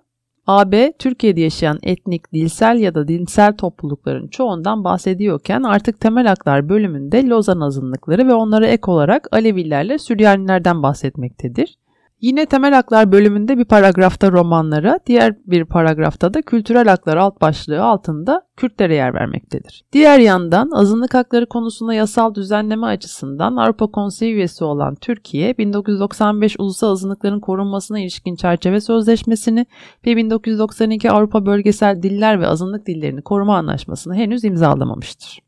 AB, 0.47 0.93
Türkiye'de 0.99 1.41
yaşayan 1.41 1.79
etnik, 1.83 2.33
dilsel 2.33 2.77
ya 2.77 2.95
da 2.95 3.07
dinsel 3.07 3.57
toplulukların 3.57 4.27
çoğundan 4.27 4.83
bahsediyorken 4.83 5.63
artık 5.63 5.99
temel 5.99 6.27
haklar 6.27 6.69
bölümünde 6.69 7.27
Lozan 7.27 7.59
azınlıkları 7.59 8.27
ve 8.27 8.33
onlara 8.33 8.67
ek 8.67 8.91
olarak 8.91 9.27
Alevilerle 9.31 9.97
Süryanilerden 9.97 10.83
bahsetmektedir. 10.83 11.77
Yine 12.21 12.45
temel 12.45 12.73
haklar 12.73 13.11
bölümünde 13.11 13.57
bir 13.57 13.65
paragrafta 13.65 14.31
romanlara, 14.31 14.99
diğer 15.05 15.35
bir 15.45 15.65
paragrafta 15.65 16.33
da 16.33 16.41
kültürel 16.41 16.87
haklar 16.87 17.17
alt 17.17 17.41
başlığı 17.41 17.83
altında 17.83 18.41
Kürtlere 18.55 18.95
yer 18.95 19.13
vermektedir. 19.13 19.83
Diğer 19.93 20.19
yandan 20.19 20.71
azınlık 20.71 21.13
hakları 21.13 21.45
konusunda 21.45 21.93
yasal 21.93 22.35
düzenleme 22.35 22.87
açısından 22.87 23.55
Avrupa 23.55 23.87
Konseyi 23.87 24.33
üyesi 24.33 24.63
olan 24.63 24.95
Türkiye, 24.95 25.57
1995 25.57 26.55
Ulusal 26.59 26.91
Azınlıkların 26.91 27.39
Korunmasına 27.39 27.99
ilişkin 27.99 28.35
çerçeve 28.35 28.81
sözleşmesini 28.81 29.65
ve 30.05 30.15
1992 30.15 31.11
Avrupa 31.11 31.45
Bölgesel 31.45 32.03
Diller 32.03 32.41
ve 32.41 32.47
Azınlık 32.47 32.87
Dillerini 32.87 33.21
Koruma 33.21 33.57
Anlaşmasını 33.57 34.15
henüz 34.15 34.43
imzalamamıştır. 34.43 35.46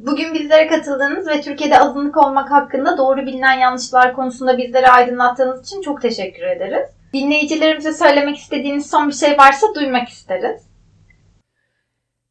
Bugün 0.00 0.34
bizlere 0.34 0.66
katıldığınız 0.66 1.28
ve 1.28 1.40
Türkiye'de 1.40 1.78
azınlık 1.78 2.16
olmak 2.16 2.50
hakkında 2.50 2.98
doğru 2.98 3.26
bilinen 3.26 3.58
yanlışlar 3.58 4.12
konusunda 4.12 4.58
bizleri 4.58 4.88
aydınlattığınız 4.88 5.66
için 5.66 5.82
çok 5.82 6.02
teşekkür 6.02 6.42
ederiz. 6.42 6.88
Dinleyicilerimize 7.12 7.92
söylemek 7.92 8.36
istediğiniz 8.36 8.90
son 8.90 9.08
bir 9.08 9.14
şey 9.14 9.38
varsa 9.38 9.66
duymak 9.74 10.08
isteriz. 10.08 10.62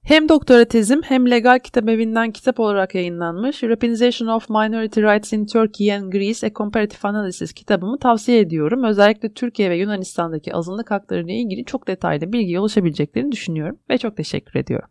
Hem 0.03 0.29
doktora 0.29 0.65
tezim 0.65 1.01
hem 1.01 1.31
legal 1.31 1.59
kitap 1.59 1.89
evinden 1.89 2.31
kitap 2.31 2.59
olarak 2.59 2.95
yayınlanmış 2.95 3.63
Europeanization 3.63 4.27
of 4.27 4.49
Minority 4.49 5.01
Rights 5.01 5.33
in 5.33 5.45
Turkey 5.45 5.93
and 5.93 6.11
Greece 6.11 6.47
A 6.47 6.53
Comparative 6.53 7.09
Analysis 7.09 7.53
kitabımı 7.53 7.99
tavsiye 7.99 8.39
ediyorum. 8.39 8.83
Özellikle 8.83 9.33
Türkiye 9.33 9.69
ve 9.69 9.77
Yunanistan'daki 9.77 10.55
azınlık 10.55 10.91
hakları 10.91 11.23
ile 11.23 11.33
ilgili 11.33 11.65
çok 11.65 11.87
detaylı 11.87 12.33
bilgiye 12.33 12.59
ulaşabileceklerini 12.59 13.31
düşünüyorum 13.31 13.79
ve 13.89 13.97
çok 13.97 14.17
teşekkür 14.17 14.59
ediyorum. 14.59 14.89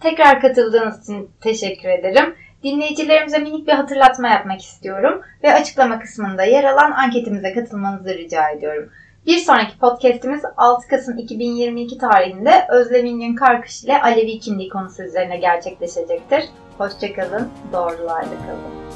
Tekrar 0.00 0.40
katıldığınız 0.40 1.02
için 1.02 1.30
teşekkür 1.40 1.88
ederim. 1.88 2.34
Dinleyicilerimize 2.62 3.38
minik 3.38 3.66
bir 3.66 3.72
hatırlatma 3.72 4.28
yapmak 4.28 4.60
istiyorum 4.60 5.22
ve 5.44 5.54
açıklama 5.54 6.00
kısmında 6.00 6.44
yer 6.44 6.64
alan 6.64 6.90
anketimize 6.90 7.52
katılmanızı 7.52 8.08
rica 8.08 8.48
ediyorum. 8.48 8.90
Bir 9.26 9.36
sonraki 9.36 9.78
podcastimiz 9.78 10.42
6 10.56 10.88
Kasım 10.88 11.18
2022 11.18 11.98
tarihinde 11.98 12.66
Özlem 12.68 13.06
İngün 13.06 13.34
Karkış 13.34 13.84
ile 13.84 14.02
Alevi 14.02 14.38
kimliği 14.38 14.68
konusu 14.68 15.02
üzerine 15.02 15.36
gerçekleşecektir. 15.36 16.44
Hoşçakalın, 16.78 17.48
doğrularla 17.72 18.22
kalın. 18.46 18.87